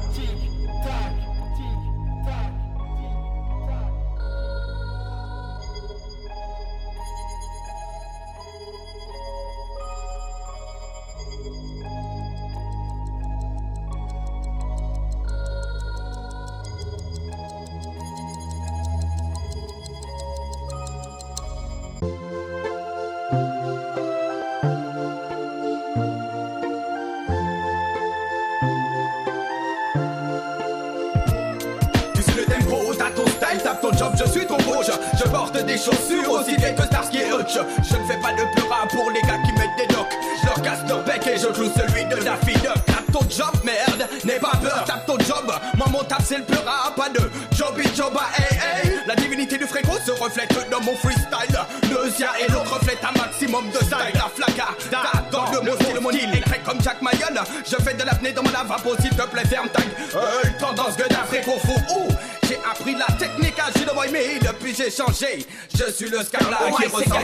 [33.83, 34.91] Ton tape job, je suis ton rouge.
[35.17, 37.55] Je porte des chaussures aussi vieilles que Starsky et Hutch.
[37.55, 40.07] Je ne fais pas de pleura pour les gars qui mettent des docks.
[40.41, 42.79] Je leur casse leur bec et je cloue celui de Daffy Duck.
[42.85, 45.51] Tape ton job, merde, n'aie pas peur, tape ton job.
[45.75, 47.19] Moi, mon tap, c'est le pleura, pas de
[47.55, 48.99] jobby joba, hey hey.
[49.05, 51.59] La divinité du fréco se reflète dans mon freestyle.
[51.89, 54.15] Neusia et l'autre reflète un maximum de style.
[54.15, 57.43] La flaca, tape dans le mot style, mon île écrit comme Jack Mayon.
[57.65, 60.53] Je fais de l'apnée dans mon lavabo, s'il te plaît, ferme ta gueule.
[60.57, 62.07] Tendance que d'un fréco fou, ouh.
[62.53, 65.43] J'ai appris la technique à Gino Boy, mais depuis j'ai changé.
[65.73, 67.19] Je suis le Scarla qui ressemble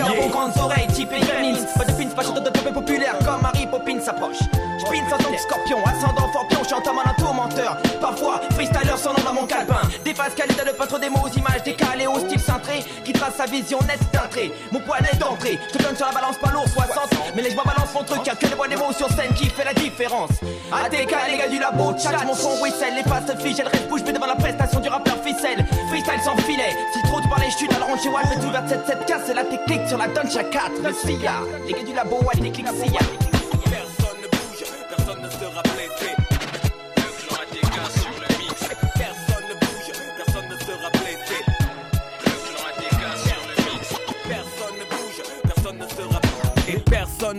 [0.00, 3.18] à un Aux grandes oreilles, type Gremlins Pas de pins, pas chanteur de pépé populaire
[3.18, 4.38] Comme Harry Poppins s'approche
[4.80, 9.24] Je pine en tant que scorpion, ascendant forpion Chante en un tourmenteur Parfois, freestyler nom
[9.24, 9.82] dans mon calepin.
[10.04, 13.34] Des phases qualité de peintre des mots aux images décalées Au style cintré, qui trace
[13.36, 14.00] sa vision nette
[14.30, 17.42] trait Mon poids net d'entrée, je te donne sur la balance pas lourd 60 Mais
[17.42, 19.64] les je balance mon truc, y'a que le bois des mots sur scène qui fait
[19.64, 20.30] la différence.
[20.72, 22.94] ATK, les gars du labo, chat, mon son whistle.
[22.96, 25.64] Les faces fichent, elles restent bouche bée devant la prestation du rappeur ficelle.
[25.88, 28.50] Freestyle sans filet, si trop tu parles les chutes, alors on chez Watt, mais tout
[28.50, 31.32] vers 7 k c'est la technique sur la Doncha 4 Le SIA,
[31.66, 33.29] les gars du labo, ouais, les clics SIA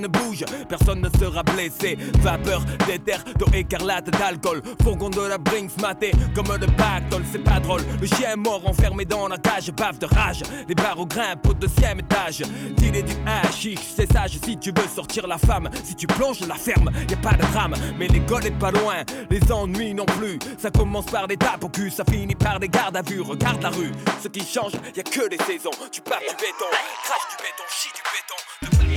[0.02, 1.98] personne ne bouge, personne ne sera blessé.
[2.20, 4.62] Vapeur d'éther, d'eau écarlate, d'alcool.
[4.84, 7.82] Fourgon de la Brinks maté comme de pactole, c'est pas drôle.
[8.00, 10.44] Le chien mort enfermé dans la cage, bave de rage.
[10.68, 12.44] Les barreaux grimpent au deuxième étage.
[12.78, 15.70] Dealer du hashish, c'est sage si tu veux sortir la femme.
[15.84, 17.76] Si tu plonges la ferme, y a pas de drame.
[17.98, 20.40] Mais l'école est pas loin, les ennuis non plus.
[20.58, 23.22] Ça commence par des tapes au cul, ça finit par des gardes à vue.
[23.22, 23.92] Regarde la rue,
[24.22, 25.72] ce qui change, y a que les saisons.
[25.92, 26.66] Tu pars du béton,
[27.04, 28.91] crache du béton, chie du béton.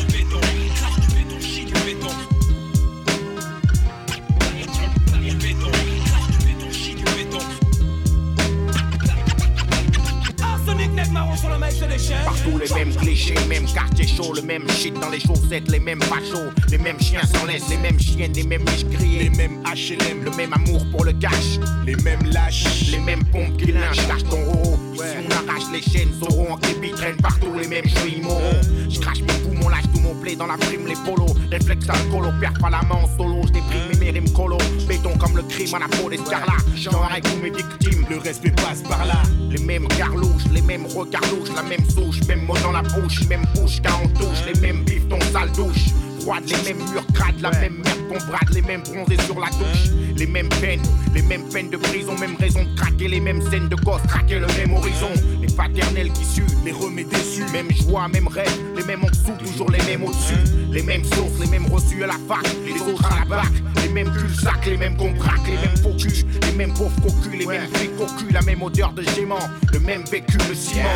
[10.94, 12.24] Arsenic, nec marron sur le mec, c'est des chiens.
[12.24, 16.02] Partout les mêmes clichés, même quartier chaud, le même shit dans les chaussettes, les mêmes
[16.02, 19.62] fachos, les mêmes chiens sans laisse, les mêmes chiennes, les mêmes biches grillées, les mêmes
[19.64, 24.06] HLM, le même amour pour le cash, les mêmes lâches, les mêmes pompes qui lynchent,
[24.06, 24.78] cache ton roro.
[24.94, 28.40] Si on arrache les chaînes, sauront en képi traînent partout les mêmes jouis moraux.
[28.88, 32.30] Je crache mes poumons, lâche tout mon blé dans la prime, les polos, réflexe alcoolo,
[32.40, 35.74] perds pas la main en solo, je déprime mes rimes colo, béton comme le crime
[35.74, 39.22] à la peau d'escarlat, genre avec tous mes victimes, le respect passe par là.
[39.50, 43.26] Les mêmes carlouches, les mêmes regards louches, la même souche, même mot dans la bouche,
[43.28, 45.86] même bouche quand on touche, les mêmes bifs, ton sale douche.
[46.20, 49.48] Froide, les mêmes murs crades, la même merde qu'on brade, les mêmes bronzés sur la
[49.48, 50.82] touche, les mêmes peines,
[51.14, 54.38] les mêmes peines de prison, même raison de craquer, les mêmes scènes de gosse, traquer
[54.38, 55.12] le même horizon,
[55.54, 59.32] les paternels qui suent, les remets déçus, même joie, même rêve, les mêmes en dessous,
[59.38, 60.34] toujours les mêmes au-dessus,
[60.70, 63.52] les mêmes sources, les mêmes reçus à la fac, les autres à la bac,
[63.82, 67.38] les mêmes cul-sac, les mêmes qu'on braque, les mêmes faux culs, les mêmes pauvres cocus,
[67.38, 69.38] les mêmes flics cocus, la même odeur de gément,
[69.72, 70.88] le même vécu, le ciment.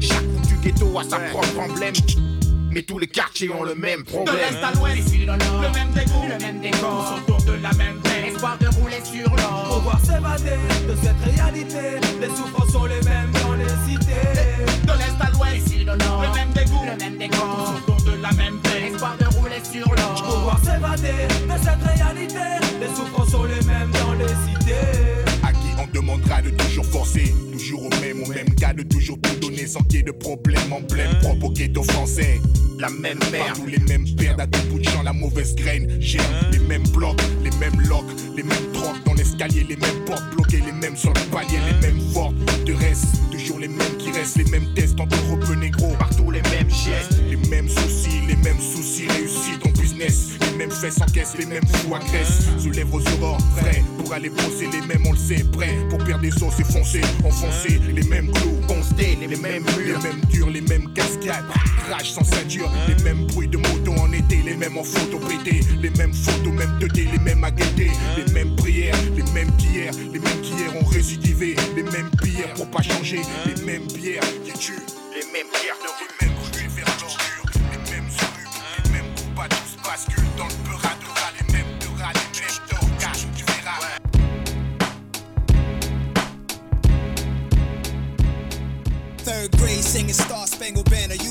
[0.00, 1.94] Chaque bout du ghetto a sa propre emblème.
[2.72, 4.36] Mais tous les quartiers ont le même De problème.
[4.36, 7.18] l'est à l'ouest, ici dans le même dégoût, le même décor.
[7.18, 8.24] Autour de la même peine.
[8.32, 9.74] Espoir de rouler sur l'or.
[9.76, 10.56] Pouvoir s'évader
[10.88, 12.00] de cette réalité.
[12.18, 13.91] Les souffrances sont les mêmes dans les
[30.36, 31.10] problème, emblème
[31.54, 32.40] ghetto français
[32.78, 35.88] la même mère, tous les mêmes pères, à tout bout de champ, la mauvaise graine,
[36.00, 40.24] germe, les mêmes blocs, les mêmes locks, les mêmes drogues dans l'escalier, les mêmes portes
[40.34, 44.10] bloquées, les mêmes sur le palier, les mêmes fortes de reste, toujours les mêmes qui
[44.10, 48.36] restent, les mêmes tests en trop négro, partout les mêmes gestes, les mêmes soucis, les
[48.36, 53.00] mêmes soucis réussis ton business, les mêmes fesses caisse, les mêmes fous agressent, soulève aux
[53.00, 56.60] aurores, prêts pour aller bosser, les mêmes on le sait, prêts pour perdre des os
[56.60, 60.92] et foncer, enfoncer, les mêmes clous, constés, les, mêmes murs, les mêmes durs, les mêmes
[60.92, 61.44] cascades,
[61.88, 65.60] crash sans ceinture, les mêmes bruits de moto en été, les mêmes en photo pété,
[65.80, 70.18] les mêmes photos, même 2D, les mêmes à les mêmes prières, les mêmes qu'hier, les
[70.18, 75.01] mêmes qu'hier ont récidivé, les mêmes prières pour pas changer, les mêmes bières qui tuent,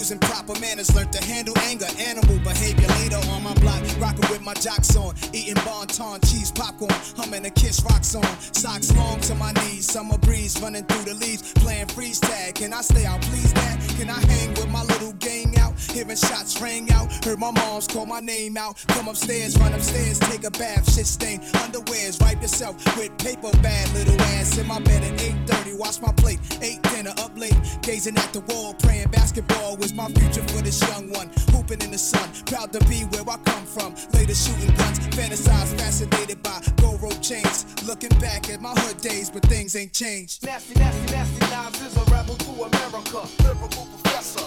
[0.02, 2.88] using proper manners, learned to handle anger, animal behavior.
[3.02, 7.52] Later on my block, rocking with my jocks on, eating bonton, cheese popcorn, humming a
[7.52, 8.36] kiss rock song.
[8.52, 12.56] Socks long to my knees, summer breeze running through the leaves, playing freeze tag.
[12.56, 13.80] Can I stay out, please, Dad?
[13.98, 15.74] Can I hang with my little gang out?
[15.94, 18.84] Hearing shots ring out, heard my mom's call my name out.
[18.88, 23.90] Come upstairs, run upstairs, take a bath, shit stain, underwears, wipe yourself with paper bag,
[23.94, 27.58] little ass in my bed at 8:30, wash my plate, ate dinner up late.
[27.82, 31.30] Gazing at the wall, praying basketball was my future for this young one.
[31.52, 33.94] Hooping in the sun, proud to be where I come from.
[34.14, 37.66] Later shooting guns, fantasize, fascinated by gold rope chains.
[37.86, 40.46] Looking back at my hood days, but things ain't changed.
[40.46, 43.28] Nasty, nasty, nasty knives is a rebel to America.
[43.44, 44.46] Lyrical professor,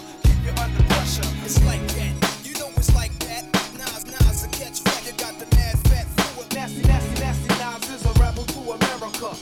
[1.05, 3.45] It's like that, you know it's like that.
[3.77, 6.07] Nas, Nas, a you got the mad fat.
[6.55, 9.37] Nasty, nasty, nasty knives is a rebel to America.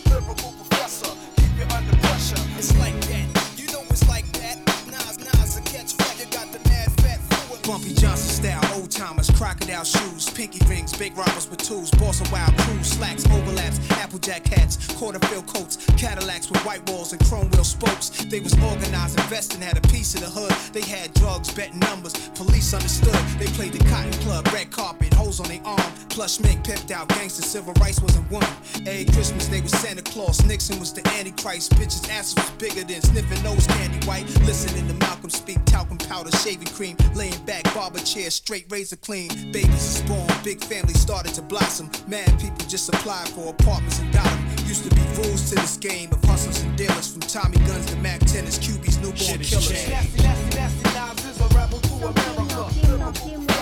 [0.59, 2.43] Professor, keep you under pressure.
[2.59, 3.27] It's like that.
[3.57, 4.59] You know it's like that.
[4.91, 7.63] Nas, Nas, a catch you got the mad fat fluid.
[7.63, 8.72] Bumpy Johnson style,
[9.03, 14.47] crocodile shoes, pinky rings, big robbers with tools, boss of wild crews, slacks, overlaps, applejack
[14.47, 18.11] hats, quarter fill coats, Cadillacs with white walls and chrome wheel spokes.
[18.27, 20.53] They was organized, investing, had a piece of the hood.
[20.73, 23.15] They had drugs, betting numbers, police understood.
[23.41, 27.09] They played the cotton club, red carpet, holes on their arm, plush mink, pimped out
[27.09, 28.47] gangster, civil rights wasn't one.
[28.87, 33.03] Every Christmas they was Santa Claus, Nixon was the Antichrist, bitches' asses was bigger than
[33.03, 34.29] sniffing nose candy white.
[34.47, 39.29] Listening to Malcolm speak, talcum powder, shaving cream, laying back, barber chair, straight razor clean.
[39.53, 41.91] Babies is born, big family started to blossom.
[42.07, 44.67] Mad people just applied for apartments and got them.
[44.67, 47.97] Used to be rules to this game of hustlers and dealers, from Tommy guns to
[47.97, 49.89] Mac 10s, QBs, newborn killers.
[49.89, 53.62] Nasty, nasty, nasty knives is a rebel to America.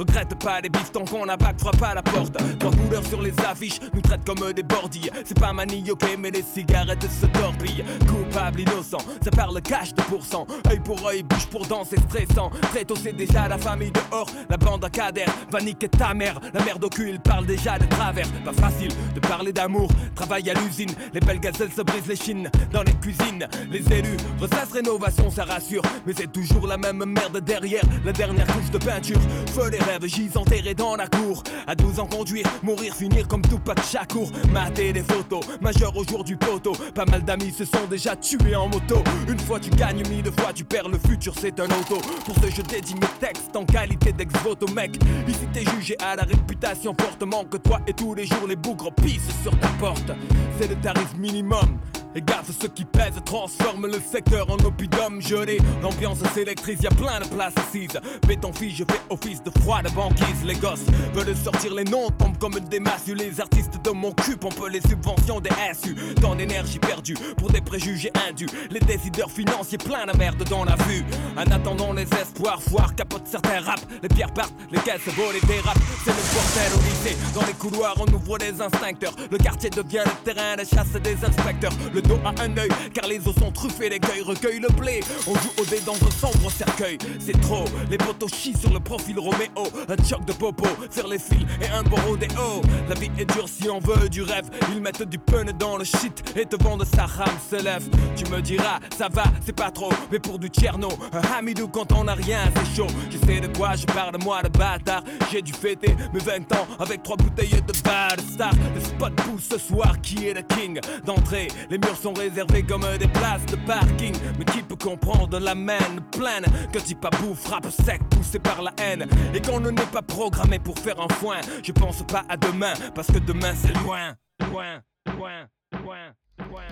[0.00, 2.34] Regrette pas les bifs qu'on a bac frappe à la porte.
[2.58, 5.10] Trois couleurs sur les affiches nous traitent comme des bordilles.
[5.26, 7.84] C'est pas manioqué, mais les cigarettes se torpillent.
[8.08, 10.46] Coupable, innocent, ça parle cash de pourcent.
[10.70, 12.48] Œil pour œil, bouche pour dent, c'est stressant.
[12.72, 14.30] Très tôt, c'est déjà la famille dehors.
[14.48, 16.40] La bande à cadère va niquer ta mère.
[16.54, 18.26] La merde au cul, il parle déjà de travers.
[18.42, 19.90] Pas facile de parler d'amour.
[20.14, 22.50] Travail à l'usine, les belles gazelles se brisent les chines.
[22.72, 25.82] Dans les cuisines, les élus ressassent rénovation, ça rassure.
[26.06, 27.84] Mais c'est toujours la même merde derrière.
[28.02, 29.20] La dernière couche de peinture.
[29.52, 31.42] Feu les rêves, j'y enterrés dans la cour.
[31.66, 34.30] À 12 ans, conduire, mourir, finir comme Tupac Shakur.
[34.52, 36.72] Mater des photos, majeur au jour du poteau.
[36.94, 39.02] Pas mal d'amis se sont déjà tués en moto.
[39.28, 41.98] Une fois tu gagnes, mille fois tu perds, le futur c'est un auto.
[42.24, 44.96] Pour ce je dédie mes textes en qualité d'ex-voto, mec.
[45.28, 48.92] Ici t'es jugé à la réputation fortement que toi et tous les jours les bougres
[48.94, 50.12] pissent sur ta porte.
[50.58, 51.78] C'est le tarif minimum.
[52.18, 55.58] Gaffe, ceux qui pèsent transforment le secteur en oppidum gelé.
[55.80, 58.00] L'ambiance s'électrise, y a plein de places assises.
[58.26, 60.44] Béton fille, je fais office de froide banquise.
[60.44, 63.14] Les gosses veulent sortir les noms, tombent comme des massues.
[63.14, 65.94] Les artistes de mon cul pompent les subventions des SU.
[66.20, 68.48] Tant d'énergie perdue pour des préjugés indus.
[68.70, 71.04] Les décideurs financiers plein de merde dans la vue.
[71.36, 73.80] En attendant les espoirs, foire capote certains rap.
[74.02, 75.78] Les pierres partent, les caisses volent et dérapent.
[76.04, 77.16] C'est le bordel au lycée.
[77.34, 79.14] Dans les couloirs, on ouvre des instincteurs.
[79.30, 81.72] Le quartier devient le terrain de chasse des inspecteurs.
[82.00, 85.00] Le dos à un œil, car les os sont truffés, l'écueil recueille le blé.
[85.26, 87.64] On joue au dé dans un sombre cercueil, c'est trop.
[87.90, 91.68] Les potos chient sur le profil Roméo, un choc de popo, faire les fils et
[91.68, 92.62] un des hauts.
[92.88, 95.84] La vie est dure si on veut du rêve, ils mettent du pun dans le
[95.84, 97.88] shit et te vendent sa rame se lève.
[98.16, 101.92] Tu me diras, ça va, c'est pas trop, mais pour du tierno, un hamidou quand
[101.92, 102.88] on a rien, c'est chaud.
[103.10, 105.02] Je sais de quoi je parle, moi de bâtard.
[105.30, 108.52] J'ai dû fêter mes 20 ans avec trois bouteilles de bar star.
[108.74, 113.08] Le spot pousse ce soir, qui est le king d'entrée Les sont réservés comme des
[113.08, 114.14] places de parking.
[114.38, 115.78] Mais qui peut comprendre la main
[116.12, 116.44] pleine?
[116.72, 119.06] Que tu pas bouffe, frappe sec, poussé par la haine.
[119.34, 121.40] Et qu'on ne n'est pas programmé pour faire un foin.
[121.62, 124.14] Je pense pas à demain, parce que demain c'est loin,
[124.50, 124.80] loin,
[125.16, 125.46] loin,
[125.84, 126.14] loin,
[126.50, 126.70] loin.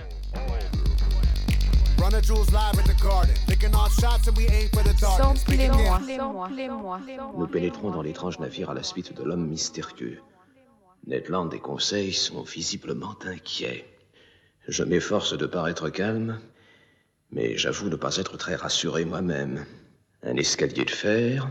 [2.01, 3.33] Run a jewels live at the garden.
[3.49, 5.45] Licking off shots and we aim for the darkness.
[7.37, 10.21] Nous pénétrons dans l'étrange navire à la suite de l'homme mystérieux.
[11.07, 13.85] Ned Land et Conseil sont visiblement inquiets.
[14.69, 16.39] Je m'efforce de paraître calme,
[17.31, 19.65] mais j'avoue ne pas être très rassuré moi-même.
[20.21, 21.49] Un escalier de fer,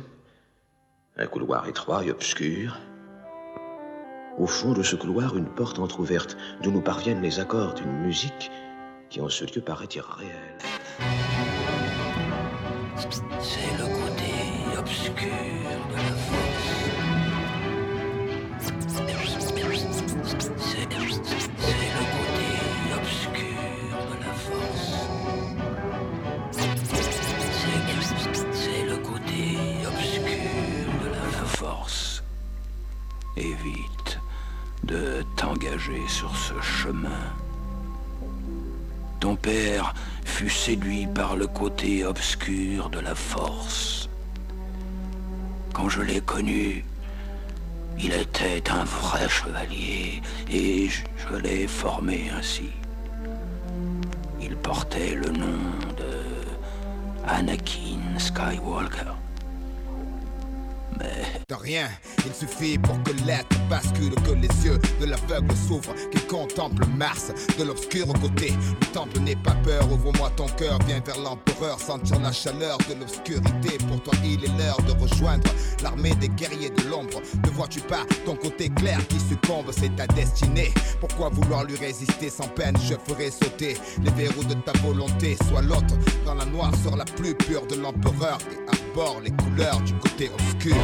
[1.17, 2.79] un couloir étroit et obscur.
[4.39, 8.53] Au fond de ce couloir, une porte entr'ouverte d'où nous parviennent les accords d'une musique
[9.11, 10.59] qui en ce lieu paraît irréel.
[13.41, 15.25] C'est le côté obscur
[15.91, 16.69] de la force.
[33.39, 34.19] Évite
[34.83, 37.23] de t'engager sur ce chemin.
[39.21, 44.09] Ton père fut séduit par le côté obscur de la force.
[45.73, 46.85] Quand je l'ai connu,
[48.01, 50.21] il était un vrai chevalier
[50.51, 52.71] et je l'ai formé ainsi.
[54.41, 55.61] Il portait le nom
[55.97, 59.18] de Anakin Skywalker.
[61.49, 61.89] De rien,
[62.27, 67.33] il suffit pour que l'être bascule, que les yeux de l'aveugle s'ouvrent, qu'il contemple Mars
[67.59, 68.53] de l'obscur côté.
[68.81, 72.95] Le temple n'est pas peur, ouvre-moi ton cœur, viens vers l'empereur, sentir la chaleur de
[72.95, 73.79] l'obscurité.
[73.87, 75.49] Pour toi, il est l'heure de rejoindre
[75.83, 77.21] l'armée des guerriers de l'ombre.
[77.45, 80.73] Ne vois-tu pas ton côté clair qui succombe, c'est ta destinée.
[81.01, 82.77] Pourquoi vouloir lui résister sans peine?
[82.89, 85.37] Je ferai sauter les verrous de ta volonté.
[85.49, 88.39] Sois l'autre dans la noire sur la plus pure de l'empereur
[88.89, 90.77] arbore les couleurs du côté obscur.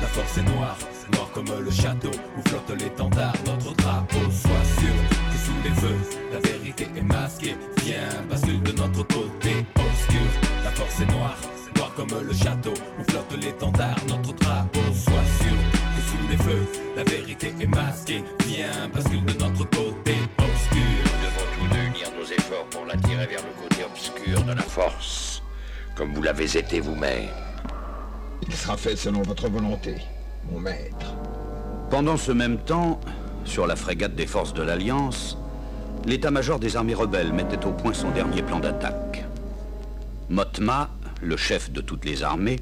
[0.00, 0.78] La force est noire,
[1.12, 4.18] noire comme le château où flotte l'étendard, notre drapeau.
[4.30, 4.94] Sois sûr
[5.30, 7.56] que sous les feux, la vérité est masquée.
[7.84, 10.30] Viens, bascule de notre côté obscur.
[10.64, 11.36] La force est noire,
[11.76, 14.80] noire comme le château où flotte l'étendard, notre drapeau.
[14.92, 15.56] Sois sûr
[15.96, 16.66] que sous les feux,
[16.96, 18.24] la vérité est masquée.
[18.46, 20.90] Viens, bascule de notre côté obscur.
[21.04, 25.29] Nous devons tous unir nos efforts pour l'attirer vers le côté obscur de la force,
[26.00, 27.28] comme vous l'avez été vous-même.
[28.48, 29.96] Il sera fait selon votre volonté,
[30.50, 31.12] mon maître.
[31.90, 32.98] Pendant ce même temps,
[33.44, 35.36] sur la frégate des forces de l'Alliance,
[36.06, 39.26] l'état-major des armées rebelles mettait au point son dernier plan d'attaque.
[40.30, 40.88] Motma,
[41.20, 42.60] le chef de toutes les armées,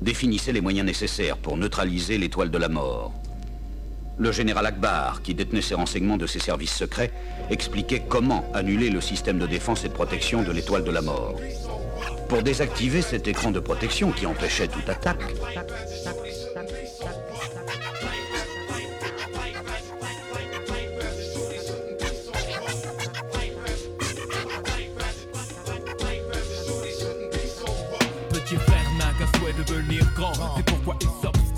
[0.00, 3.12] définissait les moyens nécessaires pour neutraliser l'étoile de la mort.
[4.16, 7.12] Le général Akbar, qui détenait ses renseignements de ses services secrets,
[7.50, 11.36] expliquait comment annuler le système de défense et de protection de l'étoile de la mort.
[12.32, 15.20] Pour désactiver cet écran de protection qui empêchait toute attaque,
[28.30, 30.32] Petit frère n'a qu'un souhait de devenir grand.
[30.56, 31.08] C'est pourquoi il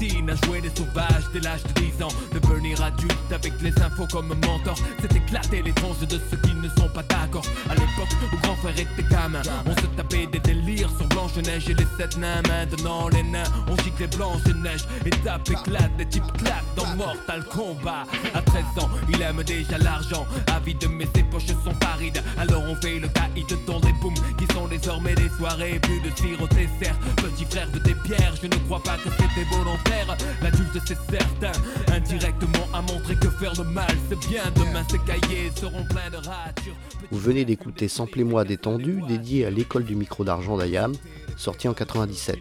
[0.05, 2.09] s'obstine à jouer des sauvages dès l'âge de 10 ans.
[2.33, 4.77] Devenir adulte avec les infos comme mentor.
[5.01, 7.45] C'est éclater les tranches de ceux qui ne sont pas d'accord.
[7.69, 11.75] À l'époque où grand frère était gamin, on se tapait des délires sur Blanche-Neige et
[11.75, 12.43] les sept nains.
[12.49, 14.85] Maintenant les nains, on gicle les Blanche-Neige.
[15.05, 18.07] Et tape éclate, les types claquent dans Mortal Kombat.
[18.35, 20.27] À 13 ans, il aime déjà l'argent.
[20.55, 22.23] Avide, mais ses poches sont parides.
[22.39, 25.79] Alors on fait le caïd dans les booms qui sont désormais des soirées.
[25.81, 26.97] Plus de tir au dessert.
[27.17, 29.94] Petit frère de tes pierres, je ne crois pas que c'était volontaire.
[30.43, 31.53] L'adulte, c'est certain.
[31.93, 32.65] Indirectement
[33.21, 34.43] que faire mal, c'est bien.
[34.57, 36.19] Demain, cahiers seront pleins de.
[37.11, 40.93] Vous venez d'écouter Samplez-moi détendu, dédié à l'école du micro d'argent d'Ayam,
[41.37, 42.39] sorti en 97.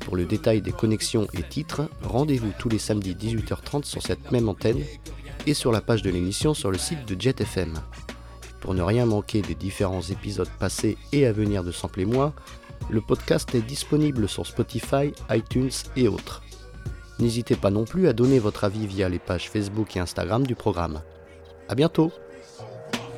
[0.00, 4.48] Pour le détail des connexions et titres, rendez-vous tous les samedis 18h30 sur cette même
[4.48, 4.82] antenne
[5.46, 7.74] et sur la page de l'émission sur le site de Jet FM.
[8.60, 12.32] Pour ne rien manquer des différents épisodes passés et à venir de Samplez-moi,
[12.90, 16.42] le podcast est disponible sur Spotify, iTunes et autres.
[17.18, 20.54] N'hésitez pas non plus à donner votre avis via les pages Facebook et Instagram du
[20.54, 21.00] programme.
[21.68, 22.12] A bientôt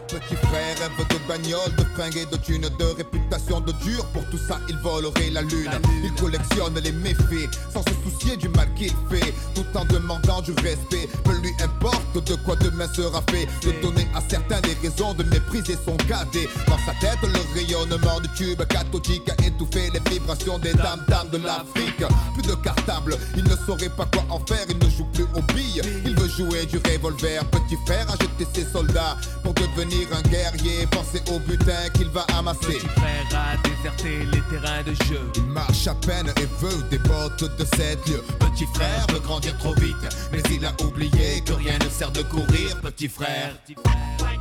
[0.08, 4.02] Petit frère rêve de bagnole, de fringues et de thunes, de réputation de dur.
[4.14, 5.70] Pour tout ça, il volerait la lune.
[6.02, 9.34] Il collectionne les méfaits sans se soucier du mal qu'il fait.
[9.54, 11.10] Tout en demandant du respect.
[11.24, 13.46] Peu lui importe de quoi demain sera fait.
[13.62, 16.48] De donner à certains des raisons de mépriser son cadet.
[16.66, 21.28] Dans sa tête, le rayonnement du tube cathodique a étouffé les vibrations des dames dames
[21.30, 22.02] de l'Afrique.
[22.32, 24.64] Plus de cartable, il ne saurait pas quoi en faire.
[24.70, 25.82] Il ne joue plus aux billes.
[26.06, 27.44] Il veut jouer du revolver.
[27.50, 30.86] Petit frère a jeté ses soldats pour devenir un guerrier.
[30.90, 32.78] Penser au butin qu'il va amasser.
[32.78, 35.20] Petit frère a déserté les terrains de jeu.
[35.36, 38.24] Il marche à peine et veut des bottes de sept lieux.
[38.38, 39.96] Petit frère veut grandir trop vite,
[40.32, 42.80] mais il a oublié que rien ne sert de courir.
[42.82, 43.54] Petit frère.
[43.68, 44.37] Demain,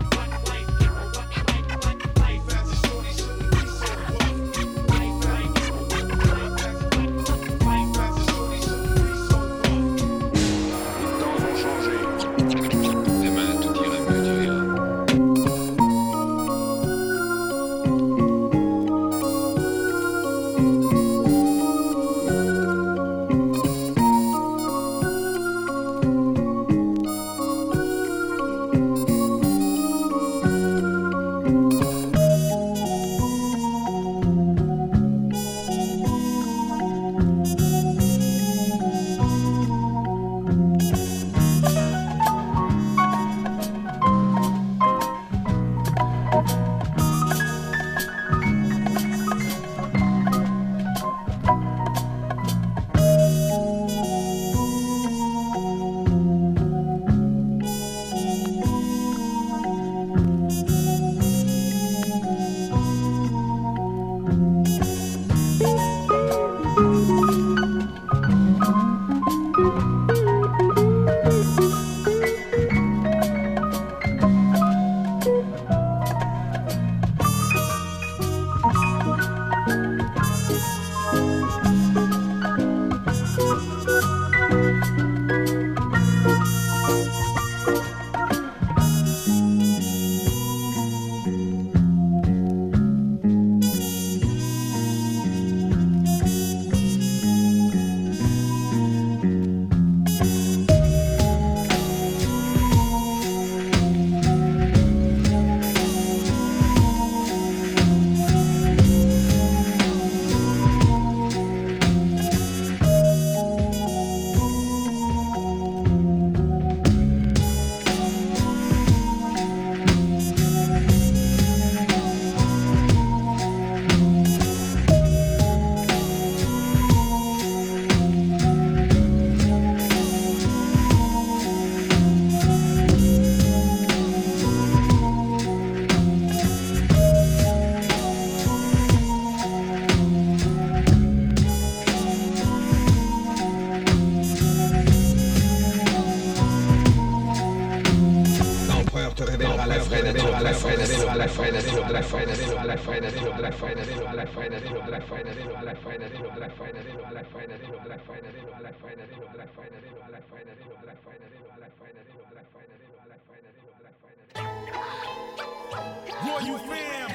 [166.25, 167.09] Royal fam,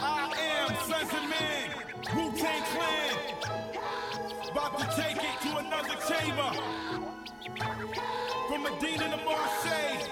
[0.00, 1.68] I am Sons Man,
[2.14, 3.14] Wu Tang Clan.
[4.50, 6.50] About to take it to another chamber.
[8.48, 10.07] From Medina to Marseille.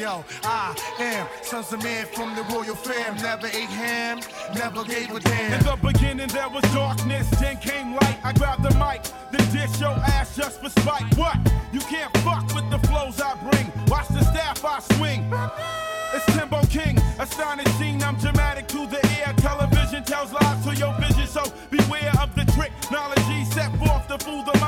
[0.00, 3.16] Yo, I am sons of man from the royal fam.
[3.16, 4.20] Never ate ham,
[4.54, 5.52] never gave a damn.
[5.52, 8.16] In the beginning there was darkness, then came light.
[8.24, 11.04] I grabbed the mic, then dish your ass just for spite.
[11.18, 11.36] What?
[11.70, 13.70] You can't fuck with the flows I bring.
[13.88, 15.30] Watch the staff I swing.
[16.14, 18.02] It's Timbo King, astonishing.
[18.02, 19.34] I'm dramatic to the ear.
[19.36, 22.72] Television tells lies to your vision, so beware of the trick.
[22.90, 23.20] Knowledge
[23.52, 24.59] set forth to fool the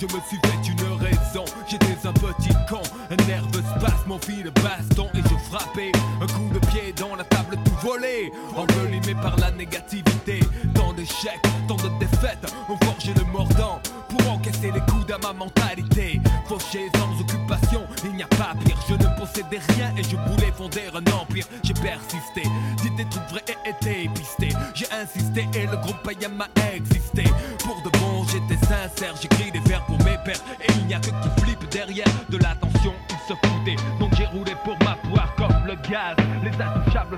[0.00, 1.44] je me suis fait une raison.
[1.66, 5.92] J'étais un petit con, un nerveux spasme, mon fil baston et je frappais.
[6.20, 10.40] Un coup de pied dans la table tout volé, envelimé par la négativité.
[10.74, 15.32] Tant d'échecs, tant de défaites, ont forgé le mordant pour encaisser les coups à ma
[15.32, 16.20] mentalité.
[16.46, 18.78] Fauché sans occupation, il n'y a pas pire.
[18.88, 21.46] Je ne possédais rien et je voulais fonder un empire.
[21.62, 22.42] J'ai persisté,
[22.82, 24.48] d'idées truc vrai et été pisté.
[24.74, 27.24] J'ai insisté et le groupe Payam a existé.
[27.60, 29.50] Pour de bon, j'étais sincère, j'écris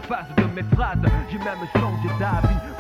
[0.07, 0.99] faces de mes phrases.
[1.31, 2.76] J'ai même changé d'avis